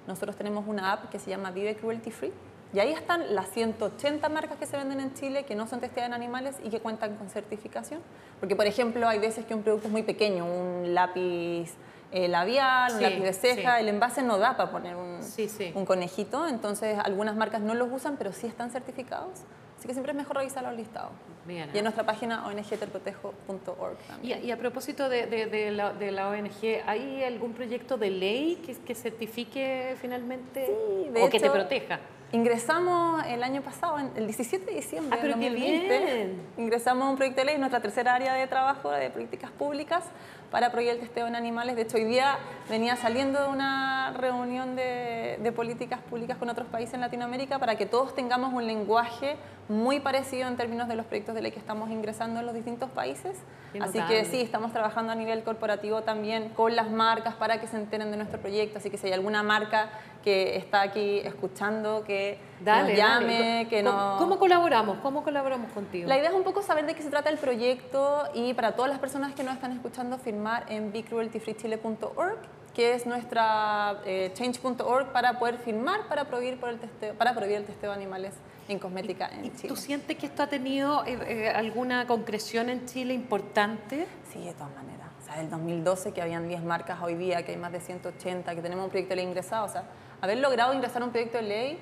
Nosotros 0.06 0.36
tenemos 0.36 0.66
una 0.68 0.92
app 0.92 1.10
que 1.10 1.18
se 1.18 1.30
llama 1.30 1.50
Vive 1.52 1.74
Cruelty 1.76 2.10
Free 2.10 2.32
y 2.72 2.78
ahí 2.80 2.92
están 2.92 3.34
las 3.34 3.48
180 3.50 4.28
marcas 4.28 4.58
que 4.58 4.66
se 4.66 4.76
venden 4.76 5.00
en 5.00 5.14
Chile 5.14 5.44
que 5.44 5.54
no 5.54 5.66
son 5.66 5.80
testeadas 5.80 6.08
en 6.08 6.14
animales 6.14 6.56
y 6.64 6.68
que 6.70 6.80
cuentan 6.80 7.16
con 7.16 7.28
certificación. 7.30 8.00
Porque, 8.40 8.54
por 8.56 8.66
ejemplo, 8.66 9.08
hay 9.08 9.18
veces 9.18 9.44
que 9.46 9.54
un 9.54 9.62
producto 9.62 9.86
es 9.88 9.92
muy 9.92 10.02
pequeño, 10.02 10.44
un 10.44 10.94
lápiz 10.94 11.70
eh, 12.12 12.28
labial, 12.28 12.92
un 12.92 12.98
Sí, 12.98 13.04
lápiz 13.04 13.22
de 13.22 13.32
ceja, 13.32 13.76
sí. 13.76 13.82
el 13.82 13.88
envase 13.88 14.22
no 14.22 14.38
da 14.38 14.56
para 14.56 14.70
poner 14.70 14.94
un, 14.96 15.22
Sí, 15.22 15.48
un 15.74 15.84
conejito, 15.86 16.46
entonces 16.48 16.98
algunas 17.02 17.34
marcas 17.36 17.60
no 17.60 17.74
los 17.74 17.88
usan, 17.90 18.16
pero 18.16 18.32
sí 18.32 18.46
están 18.46 18.70
certificados. 18.70 19.30
Así 19.78 19.86
que 19.88 19.92
siempre 19.94 20.12
es 20.12 20.16
mejor 20.16 20.36
revisar 20.38 20.62
los 20.64 20.74
listados. 20.74 21.12
Bien, 21.46 21.70
Y 21.74 21.78
en 21.78 21.84
nuestra 21.84 22.04
página 22.04 22.46
ongterprotejo.org 22.46 23.96
Y, 24.04 24.08
también. 24.08 24.38
a- 24.38 24.42
y 24.42 24.50
a 24.50 24.56
propósito 24.56 25.08
de, 25.08 25.26
de- 25.26 25.46
de 25.46 25.70
la, 25.70 25.92
de 25.92 26.10
la 26.12 26.28
ONG, 26.28 26.82
¿hay 26.86 27.22
algún 27.24 27.52
proyecto 27.52 27.96
de 27.98 28.10
ley 28.10 28.56
que, 28.64 28.74
que 28.74 28.94
certifique 28.94 29.96
finalmente 30.00 30.66
o 31.14 31.28
que 31.28 31.38
te 31.38 31.46
hecho, 31.46 31.52
proteja? 31.52 32.00
Ingresamos 32.32 33.24
el 33.26 33.42
año 33.44 33.62
pasado, 33.62 33.98
el 34.16 34.26
17 34.26 34.66
de 34.66 34.76
diciembre 34.76 35.16
Ah, 35.16 35.18
pero 35.22 35.38
qué 35.38 35.48
2020, 35.48 36.14
bien. 36.14 36.40
ingresamos 36.58 37.06
a 37.06 37.10
un 37.10 37.16
proyecto 37.16 37.40
de 37.40 37.46
ley, 37.46 37.58
nuestra 37.58 37.80
tercera 37.80 38.14
área 38.14 38.34
de 38.34 38.46
trabajo 38.48 38.90
de 38.90 39.10
políticas 39.10 39.50
públicas 39.52 40.02
para 40.50 40.70
prohibir 40.70 40.94
el 40.94 41.00
testeo 41.00 41.26
en 41.26 41.36
animales. 41.36 41.76
De 41.76 41.82
hecho, 41.82 41.96
hoy 41.96 42.04
día 42.04 42.38
venía 42.68 42.96
saliendo 42.96 43.42
de 43.42 43.48
una 43.48 44.12
reunión 44.16 44.76
de, 44.76 45.38
de 45.42 45.52
políticas 45.52 46.00
públicas 46.00 46.36
con 46.36 46.48
otros 46.48 46.66
países 46.68 46.94
en 46.94 47.00
Latinoamérica 47.00 47.58
para 47.58 47.76
que 47.76 47.86
todos 47.86 48.14
tengamos 48.14 48.52
un 48.52 48.66
lenguaje 48.66 49.36
muy 49.68 49.98
parecido 50.00 50.46
en 50.46 50.56
términos 50.56 50.86
de 50.88 50.94
los 50.94 51.06
proyectos 51.06 51.34
de 51.34 51.42
ley 51.42 51.50
que 51.50 51.58
estamos 51.58 51.90
ingresando 51.90 52.38
en 52.40 52.46
los 52.46 52.54
distintos 52.54 52.88
países. 52.90 53.36
Qué 53.72 53.80
Así 53.80 53.98
notable. 53.98 54.22
que 54.22 54.24
sí, 54.26 54.40
estamos 54.40 54.72
trabajando 54.72 55.12
a 55.12 55.16
nivel 55.16 55.42
corporativo 55.42 56.02
también 56.02 56.50
con 56.50 56.76
las 56.76 56.88
marcas 56.90 57.34
para 57.34 57.60
que 57.60 57.66
se 57.66 57.76
enteren 57.76 58.10
de 58.10 58.16
nuestro 58.16 58.40
proyecto. 58.40 58.78
Así 58.78 58.90
que 58.90 58.96
si 58.96 59.08
hay 59.08 59.12
alguna 59.12 59.42
marca 59.42 59.90
que 60.22 60.56
está 60.56 60.82
aquí 60.82 61.18
escuchando, 61.20 62.04
que 62.04 62.38
Dale, 62.60 62.88
nos 62.90 62.96
llame, 62.96 63.38
dale. 63.38 63.68
que 63.68 63.84
¿Cómo, 63.84 63.96
no... 63.96 64.16
¿Cómo 64.18 64.38
colaboramos? 64.38 64.98
¿Cómo 65.02 65.22
colaboramos 65.22 65.70
contigo? 65.72 66.08
La 66.08 66.16
idea 66.16 66.30
es 66.30 66.34
un 66.34 66.42
poco 66.44 66.62
saber 66.62 66.86
de 66.86 66.94
qué 66.94 67.02
se 67.02 67.10
trata 67.10 67.30
el 67.30 67.38
proyecto 67.38 68.24
y 68.34 68.54
para 68.54 68.72
todas 68.72 68.90
las 68.90 68.98
personas 69.00 69.34
que 69.34 69.42
nos 69.44 69.54
están 69.54 69.72
escuchando 69.72 70.18
firmar 70.18 70.35
en 70.68 70.92
becrueltyfreechile.org 70.92 72.56
que 72.76 72.92
es 72.92 73.06
nuestra 73.06 74.02
eh, 74.04 74.30
change.org 74.34 75.10
para 75.10 75.38
poder 75.38 75.56
firmar 75.56 76.08
para 76.08 76.26
prohibir, 76.26 76.60
por 76.60 76.68
el 76.68 76.78
testeo, 76.78 77.14
para 77.14 77.34
prohibir 77.34 77.56
el 77.56 77.64
testeo 77.64 77.88
de 77.88 77.96
animales 77.96 78.34
en 78.68 78.78
cosmética 78.78 79.30
¿Y 79.32 79.46
en 79.46 79.56
Chile. 79.56 79.68
¿Tú 79.68 79.76
sientes 79.76 80.14
que 80.18 80.26
esto 80.26 80.42
ha 80.42 80.48
tenido 80.48 81.02
eh, 81.06 81.18
eh, 81.26 81.48
alguna 81.48 82.06
concreción 82.06 82.68
en 82.68 82.84
Chile 82.84 83.14
importante? 83.14 84.06
Sí, 84.30 84.44
de 84.44 84.52
todas 84.52 84.74
maneras. 84.74 85.08
O 85.18 85.24
sea, 85.24 85.38
del 85.38 85.48
2012 85.48 86.12
que 86.12 86.20
habían 86.20 86.48
10 86.48 86.64
marcas, 86.64 86.98
hoy 87.02 87.14
día 87.14 87.42
que 87.46 87.52
hay 87.52 87.58
más 87.58 87.72
de 87.72 87.80
180, 87.80 88.54
que 88.54 88.60
tenemos 88.60 88.84
un 88.84 88.90
proyecto 88.90 89.12
de 89.12 89.16
ley 89.16 89.24
ingresado. 89.24 89.64
O 89.64 89.68
sea, 89.70 89.84
haber 90.20 90.36
logrado 90.38 90.74
ingresar 90.74 91.02
un 91.02 91.12
proyecto 91.12 91.38
de 91.38 91.44
ley 91.44 91.78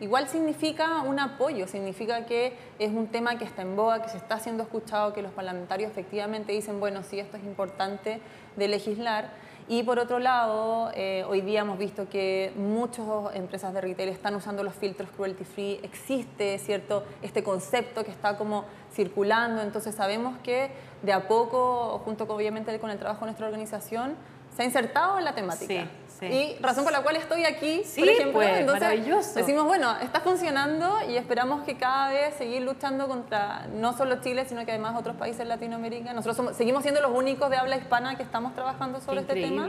igual 0.00 0.28
significa 0.28 1.02
un 1.02 1.18
apoyo, 1.20 1.66
significa 1.66 2.26
que 2.26 2.56
es 2.78 2.90
un 2.92 3.06
tema 3.08 3.38
que 3.38 3.44
está 3.44 3.62
en 3.62 3.76
boga, 3.76 4.02
que 4.02 4.08
se 4.08 4.16
está 4.16 4.38
siendo 4.38 4.62
escuchado, 4.62 5.12
que 5.12 5.22
los 5.22 5.32
parlamentarios 5.32 5.90
efectivamente 5.90 6.52
dicen, 6.52 6.80
bueno, 6.80 7.02
sí, 7.02 7.18
esto 7.18 7.36
es 7.36 7.44
importante 7.44 8.20
de 8.56 8.68
legislar. 8.68 9.30
Y 9.68 9.84
por 9.84 9.98
otro 9.98 10.18
lado, 10.18 10.90
eh, 10.94 11.24
hoy 11.28 11.40
día 11.40 11.60
hemos 11.60 11.78
visto 11.78 12.08
que 12.08 12.52
muchas 12.56 13.06
empresas 13.34 13.72
de 13.72 13.80
retail 13.80 14.08
están 14.08 14.34
usando 14.34 14.64
los 14.64 14.74
filtros 14.74 15.08
cruelty 15.10 15.44
free. 15.44 15.80
Existe, 15.82 16.58
¿cierto?, 16.58 17.04
este 17.22 17.42
concepto 17.44 18.04
que 18.04 18.10
está 18.10 18.36
como 18.36 18.64
circulando. 18.92 19.62
Entonces 19.62 19.94
sabemos 19.94 20.36
que 20.42 20.72
de 21.02 21.12
a 21.12 21.28
poco, 21.28 22.00
junto 22.04 22.26
con, 22.26 22.36
obviamente 22.36 22.76
con 22.80 22.90
el 22.90 22.98
trabajo 22.98 23.20
de 23.20 23.26
nuestra 23.26 23.46
organización, 23.46 24.16
se 24.54 24.62
ha 24.62 24.64
insertado 24.64 25.18
en 25.18 25.24
la 25.24 25.34
temática. 25.34 25.84
Sí, 25.84 25.88
sí. 26.28 26.56
Y 26.58 26.62
razón 26.62 26.84
por 26.84 26.92
la 26.92 27.02
cual 27.02 27.16
estoy 27.16 27.44
aquí, 27.44 27.82
Sí, 27.84 28.00
por 28.00 28.08
ejemplo. 28.08 28.32
pues, 28.34 28.58
Entonces, 28.58 28.82
maravilloso. 28.82 29.34
decimos, 29.34 29.64
bueno, 29.64 29.94
está 30.00 30.20
funcionando 30.20 30.98
y 31.08 31.16
esperamos 31.16 31.62
que 31.64 31.76
cada 31.76 32.08
vez 32.10 32.34
seguir 32.36 32.62
luchando 32.62 33.08
contra 33.08 33.66
no 33.74 33.92
solo 33.96 34.20
Chile, 34.20 34.44
sino 34.46 34.64
que 34.64 34.70
además 34.72 34.94
otros 34.98 35.16
países 35.16 35.38
de 35.38 35.44
Latinoamérica. 35.46 36.12
Nosotros 36.12 36.36
somos- 36.36 36.56
seguimos 36.56 36.82
siendo 36.82 37.00
los 37.00 37.10
únicos 37.10 37.50
de 37.50 37.56
habla 37.56 37.76
hispana 37.76 38.16
que 38.16 38.22
estamos 38.22 38.54
trabajando 38.54 39.00
sobre 39.00 39.20
este 39.20 39.34
tema 39.34 39.68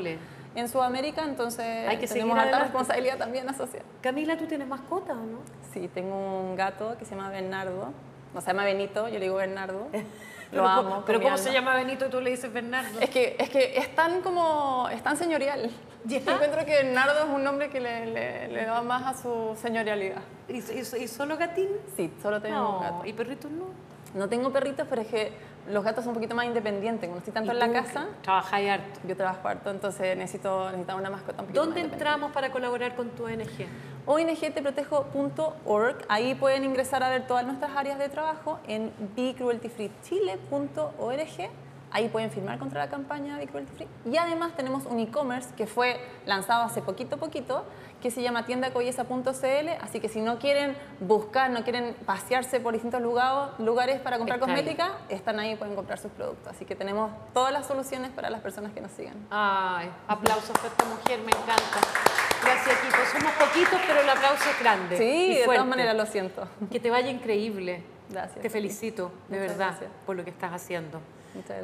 en 0.56 0.70
Sudamérica, 0.70 1.24
entonces 1.24 1.88
Hay 1.90 1.98
que 1.98 2.08
tenemos 2.08 2.38
alta 2.38 2.60
responsabilidad 2.60 3.18
también 3.18 3.50
asociada. 3.50 3.86
Camila, 4.02 4.38
¿tú 4.38 4.46
tienes 4.46 4.68
mascota 4.68 5.14
o 5.14 5.16
no? 5.16 5.40
Sí, 5.74 5.90
tengo 5.94 6.16
un 6.42 6.56
gato 6.56 6.96
que 7.00 7.06
se 7.06 7.16
llama 7.16 7.30
Bernardo. 7.30 7.92
No 8.36 8.42
se 8.42 8.48
llama 8.48 8.64
Benito, 8.66 9.08
yo 9.10 9.16
le 9.16 9.26
digo 9.26 9.36
Bernardo. 9.36 9.88
Lo 10.54 10.68
amo. 10.68 10.82
¿cómo- 10.84 10.96
con 10.96 11.04
pero 11.06 11.22
¿cómo 11.22 11.38
se 11.38 11.52
llama 11.54 11.76
Benito 11.76 12.06
y 12.06 12.10
tú 12.10 12.22
le 12.22 12.30
dices 12.32 12.52
Bernardo? 12.54 13.00
Es 13.00 13.10
que, 13.10 13.36
es 13.40 13.50
que 13.50 13.78
es 13.78 13.96
tan 13.96 14.22
como, 14.22 14.88
es 14.92 15.02
tan 15.04 15.18
señorial. 15.18 15.70
Yo 16.06 16.18
encuentro 16.18 16.66
que 16.66 16.72
Bernardo 16.84 17.20
es 17.24 17.30
un 17.30 17.44
nombre 17.44 17.70
que 17.70 17.80
le, 17.80 18.06
le, 18.08 18.48
le 18.50 18.66
da 18.66 18.82
más 18.82 19.04
a 19.06 19.22
su 19.22 19.56
señorialidad. 19.62 20.22
¿Y, 20.50 20.58
y- 20.60 21.04
y 21.04 21.08
solo 21.08 21.38
gatín? 21.38 21.70
Sí, 21.96 22.12
solo 22.22 22.42
tenemos 22.42 22.64
No, 22.72 22.78
un 22.78 22.84
gato. 22.84 23.06
¿y 23.06 23.14
perritos 23.14 23.50
no? 23.52 23.66
No 24.14 24.28
tengo 24.30 24.52
perritos, 24.52 24.86
pero 24.90 25.02
es 25.02 25.08
que 25.08 25.32
los 25.70 25.84
gatos 25.84 26.04
son 26.04 26.12
un 26.12 26.16
poquito 26.16 26.36
más 26.36 26.46
independientes. 26.46 27.08
Como 27.08 27.20
estoy 27.20 27.34
tanto 27.34 27.52
¿Y 27.52 27.56
en 27.56 27.60
la 27.60 27.72
casa, 27.72 28.08
Trabajáis 28.22 28.70
harto. 28.70 29.00
yo 29.08 29.16
trabajo 29.16 29.48
harto, 29.48 29.70
entonces 29.70 30.18
necesito, 30.18 30.70
necesito 30.72 30.98
una 30.98 31.10
mascota 31.10 31.42
un 31.42 31.48
poquito 31.48 31.66
¿Dónde 31.66 31.82
más 31.82 31.92
entramos 31.92 32.32
para 32.32 32.52
colaborar 32.52 32.96
con 32.96 33.10
tu 33.12 33.26
ONG? 33.26 33.68
ONGTeprotejo.org, 34.06 35.98
ahí 36.10 36.36
pueden 36.36 36.66
ingresar 36.66 37.04
a 37.04 37.10
ver 37.10 37.26
todas 37.28 37.46
nuestras 37.46 37.72
áreas 37.76 37.98
de 38.00 38.10
trabajo 38.10 38.60
en 38.68 38.92
becrueltyfreechile.org. 39.16 41.50
Ahí 41.94 42.10
pueden 42.10 42.32
firmar 42.32 42.58
contra 42.58 42.80
la 42.80 42.90
campaña 42.90 43.38
Be 43.38 43.46
Cruelty 43.48 43.72
Free. 43.76 43.88
Y 44.12 44.18
además 44.18 44.54
tenemos 44.56 44.86
un 44.88 45.00
e-commerce 45.00 45.54
que 45.56 45.68
fue 45.68 46.00
lanzado 46.26 46.64
hace 46.64 46.82
poquito 46.82 47.18
poquito, 47.18 47.66
que 48.02 48.10
se 48.10 48.24
llama 48.24 48.48
tiendacoyesa.cl. 48.48 49.70
Así 49.80 50.00
que 50.00 50.10
si 50.10 50.20
no 50.20 50.40
quieren 50.40 50.76
buscar, 51.00 51.52
no 51.52 51.64
quieren 51.64 51.96
pasearse 52.06 52.60
por 52.60 52.74
distintos 52.74 53.00
lugares, 53.00 54.00
para 54.00 54.18
comprar 54.18 54.40
Está 54.40 54.52
ahí. 54.52 54.58
cosmética, 54.58 54.92
están 55.10 55.40
ahí 55.40 55.52
y 55.52 55.56
pueden 55.56 55.76
comprar 55.76 56.00
sus 56.00 56.12
productos. 56.12 56.48
Así 56.52 56.66
que 56.66 56.76
tenemos 56.76 57.12
todas 57.32 57.54
las 57.54 57.68
soluciones 57.68 58.10
para 58.10 58.32
las 58.32 58.42
personas 58.42 58.74
que 58.74 58.82
nos 58.82 58.92
sigan. 58.92 59.14
Ay, 59.30 59.92
aplausos 60.08 60.50
para 60.52 60.70
esta 60.70 60.86
mujer, 60.86 61.20
me 61.20 61.32
encanta. 61.32 61.80
Gracias, 62.44 62.76
equipo. 62.80 62.98
Somos 63.12 63.32
poquitos, 63.34 63.80
pero 63.88 64.02
el 64.02 64.10
aplauso 64.10 64.50
es 64.50 64.60
grande. 64.60 64.98
Sí, 64.98 65.36
de 65.36 65.46
todas 65.46 65.66
maneras 65.68 65.96
lo 65.96 66.08
siento. 66.08 66.48
Que 66.72 66.80
te 66.80 66.90
vaya 66.90 67.10
increíble. 67.12 67.84
Gracias. 68.10 68.42
Te 68.42 68.50
felicito, 68.50 69.12
de 69.30 69.38
Muchas 69.40 69.58
verdad, 69.58 69.68
gracias. 69.70 69.92
por 70.08 70.16
lo 70.16 70.24
que 70.24 70.32
estás 70.32 70.52
haciendo. 70.52 71.00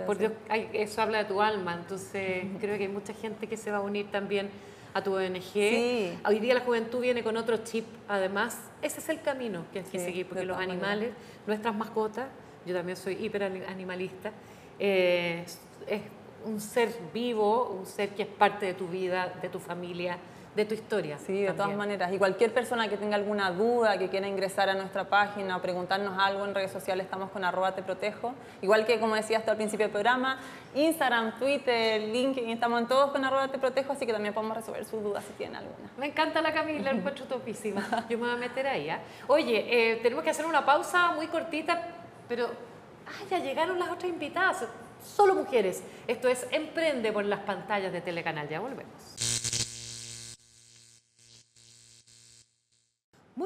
Porque 0.06 0.32
hay- 0.50 0.70
eso 0.74 1.02
habla 1.02 1.20
de 1.20 1.26
tu 1.26 1.42
alma, 1.42 1.74
entonces 1.76 2.44
creo 2.60 2.78
que 2.78 2.84
hay 2.84 2.90
mucha 2.90 3.14
gente 3.14 3.48
que 3.48 3.58
se 3.58 3.72
va 3.72 3.78
a 3.78 3.82
unir 3.82 4.10
también 4.12 4.50
a 4.94 5.04
tu 5.04 5.16
ONG. 5.16 5.42
Sí. 5.54 6.18
Hoy 6.26 6.40
día 6.40 6.56
la 6.56 6.62
juventud 6.62 7.00
viene 7.00 7.24
con 7.24 7.38
otro 7.38 7.58
chip, 7.58 7.86
además. 8.08 8.58
Ese 8.82 9.00
es 9.00 9.10
el 9.10 9.22
camino 9.22 9.66
que 9.72 9.80
hay 9.80 9.86
que 9.86 10.00
Sí, 10.00 10.06
seguir, 10.06 10.28
porque 10.28 10.46
los 10.46 10.58
animales, 10.58 11.12
nuestras 11.46 11.76
mascotas, 11.76 12.28
yo 12.66 12.74
también 12.76 12.98
soy 12.98 13.14
hiper 13.24 13.44
animalista, 13.44 14.32
eh, 14.80 15.46
es 15.88 16.02
un 16.46 16.60
ser 16.60 16.90
vivo, 17.14 17.70
un 17.70 17.86
ser 17.86 18.10
que 18.10 18.24
es 18.24 18.28
parte 18.28 18.66
de 18.66 18.74
tu 18.74 18.88
vida, 18.88 19.34
de 19.42 19.50
tu 19.50 19.60
familia, 19.60 20.18
de 20.56 20.66
tu 20.66 20.74
historia. 20.74 21.18
Sí, 21.20 21.42
de 21.42 21.48
todas 21.48 21.58
también. 21.58 21.78
maneras. 21.78 22.12
Y 22.12 22.18
cualquier 22.18 22.54
persona 22.54 22.88
que 22.88 22.98
tenga 22.98 23.16
alguna 23.16 23.52
duda, 23.52 23.98
que 23.98 24.10
quiera 24.10 24.28
ingresar 24.28 24.70
a 24.70 24.74
nuestra 24.74 25.06
página 25.06 25.58
o 25.58 25.62
preguntarnos 25.62 26.18
algo 26.18 26.46
en 26.46 26.56
redes 26.56 26.72
sociales, 26.72 27.06
estamos 27.06 27.30
con 27.32 27.44
arroba 27.44 27.76
te 27.76 27.84
protejo. 27.84 28.34
Igual 28.62 28.86
que 28.86 29.00
como 29.00 29.16
decía 29.16 29.38
hasta 29.38 29.52
al 29.52 29.58
principio 29.58 29.86
del 29.86 29.92
programa, 29.92 30.40
Instagram, 30.76 31.38
Twitter, 31.40 32.02
LinkedIn, 32.02 32.50
estamos 32.50 32.82
en 32.82 32.88
todos 32.88 33.12
con 33.12 33.24
arroba 33.24 33.48
te 33.48 33.60
protejo, 33.60 33.94
así 33.94 34.06
que 34.06 34.14
también 34.14 34.34
podemos 34.34 34.58
resolver 34.58 34.84
sus 34.86 35.04
dudas 35.04 35.24
si 35.26 35.34
tienen 35.34 35.58
alguna. 35.58 35.90
Me 35.98 36.08
encanta 36.08 36.42
la 36.42 36.54
Camila, 36.54 36.92
la 36.92 36.98
encuentro 36.98 37.26
topísima. 37.26 37.86
Yo 38.10 38.18
me 38.18 38.26
voy 38.26 38.36
a 38.36 38.38
meter 38.38 38.68
ahí. 38.68 38.90
¿ah? 38.90 39.00
Oye, 39.28 39.66
eh, 39.70 40.00
tenemos 40.02 40.24
que 40.24 40.32
hacer 40.32 40.46
una 40.46 40.66
pausa 40.66 41.12
muy 41.12 41.28
cortita, 41.28 41.82
pero 42.28 42.48
ah, 42.48 43.26
ya 43.30 43.40
llegaron 43.40 43.78
las 43.80 43.90
otras 43.90 44.12
invitadas. 44.12 44.66
Solo 45.04 45.34
mujeres. 45.36 45.82
Esto 46.08 46.28
es 46.28 46.46
Emprende 46.52 47.12
por 47.14 47.24
las 47.24 47.40
pantallas 47.40 47.94
de 47.94 48.02
Telecanal. 48.02 48.50
Ya 48.50 48.60
volvemos. 48.60 49.29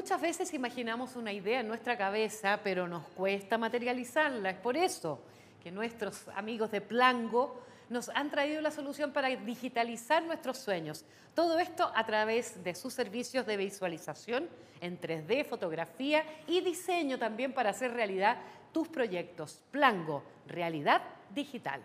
Muchas 0.04 0.20
veces 0.20 0.54
imaginamos 0.54 1.16
una 1.16 1.32
idea 1.32 1.62
en 1.62 1.68
nuestra 1.70 1.98
cabeza, 1.98 2.60
pero 2.62 2.90
nos 2.90 3.08
cuesta 3.16 3.58
materializarla. 3.58 4.50
Es 4.50 4.58
por 4.58 4.76
eso 4.76 5.22
que 5.64 5.72
nuestros 5.72 6.28
amigos 6.36 6.72
de 6.72 6.82
Plango 6.82 7.64
nos 7.88 8.10
han 8.10 8.30
traído 8.30 8.60
la 8.60 8.70
solución 8.70 9.14
para 9.14 9.30
digitalizar 9.30 10.22
nuestros 10.24 10.58
sueños. 10.58 11.06
Todo 11.34 11.58
esto 11.58 11.90
a 11.96 12.06
través 12.06 12.62
de 12.66 12.76
sus 12.76 12.94
servicios 12.94 13.46
de 13.46 13.56
visualización 13.56 14.50
en 14.82 15.00
3D, 15.00 15.46
fotografía 15.46 16.26
y 16.48 16.60
diseño 16.60 17.18
también 17.18 17.54
para 17.54 17.70
hacer 17.70 17.94
realidad 17.94 18.40
tus 18.74 18.90
proyectos. 18.90 19.64
Plango, 19.72 20.22
realidad 20.48 21.02
digital. 21.34 21.80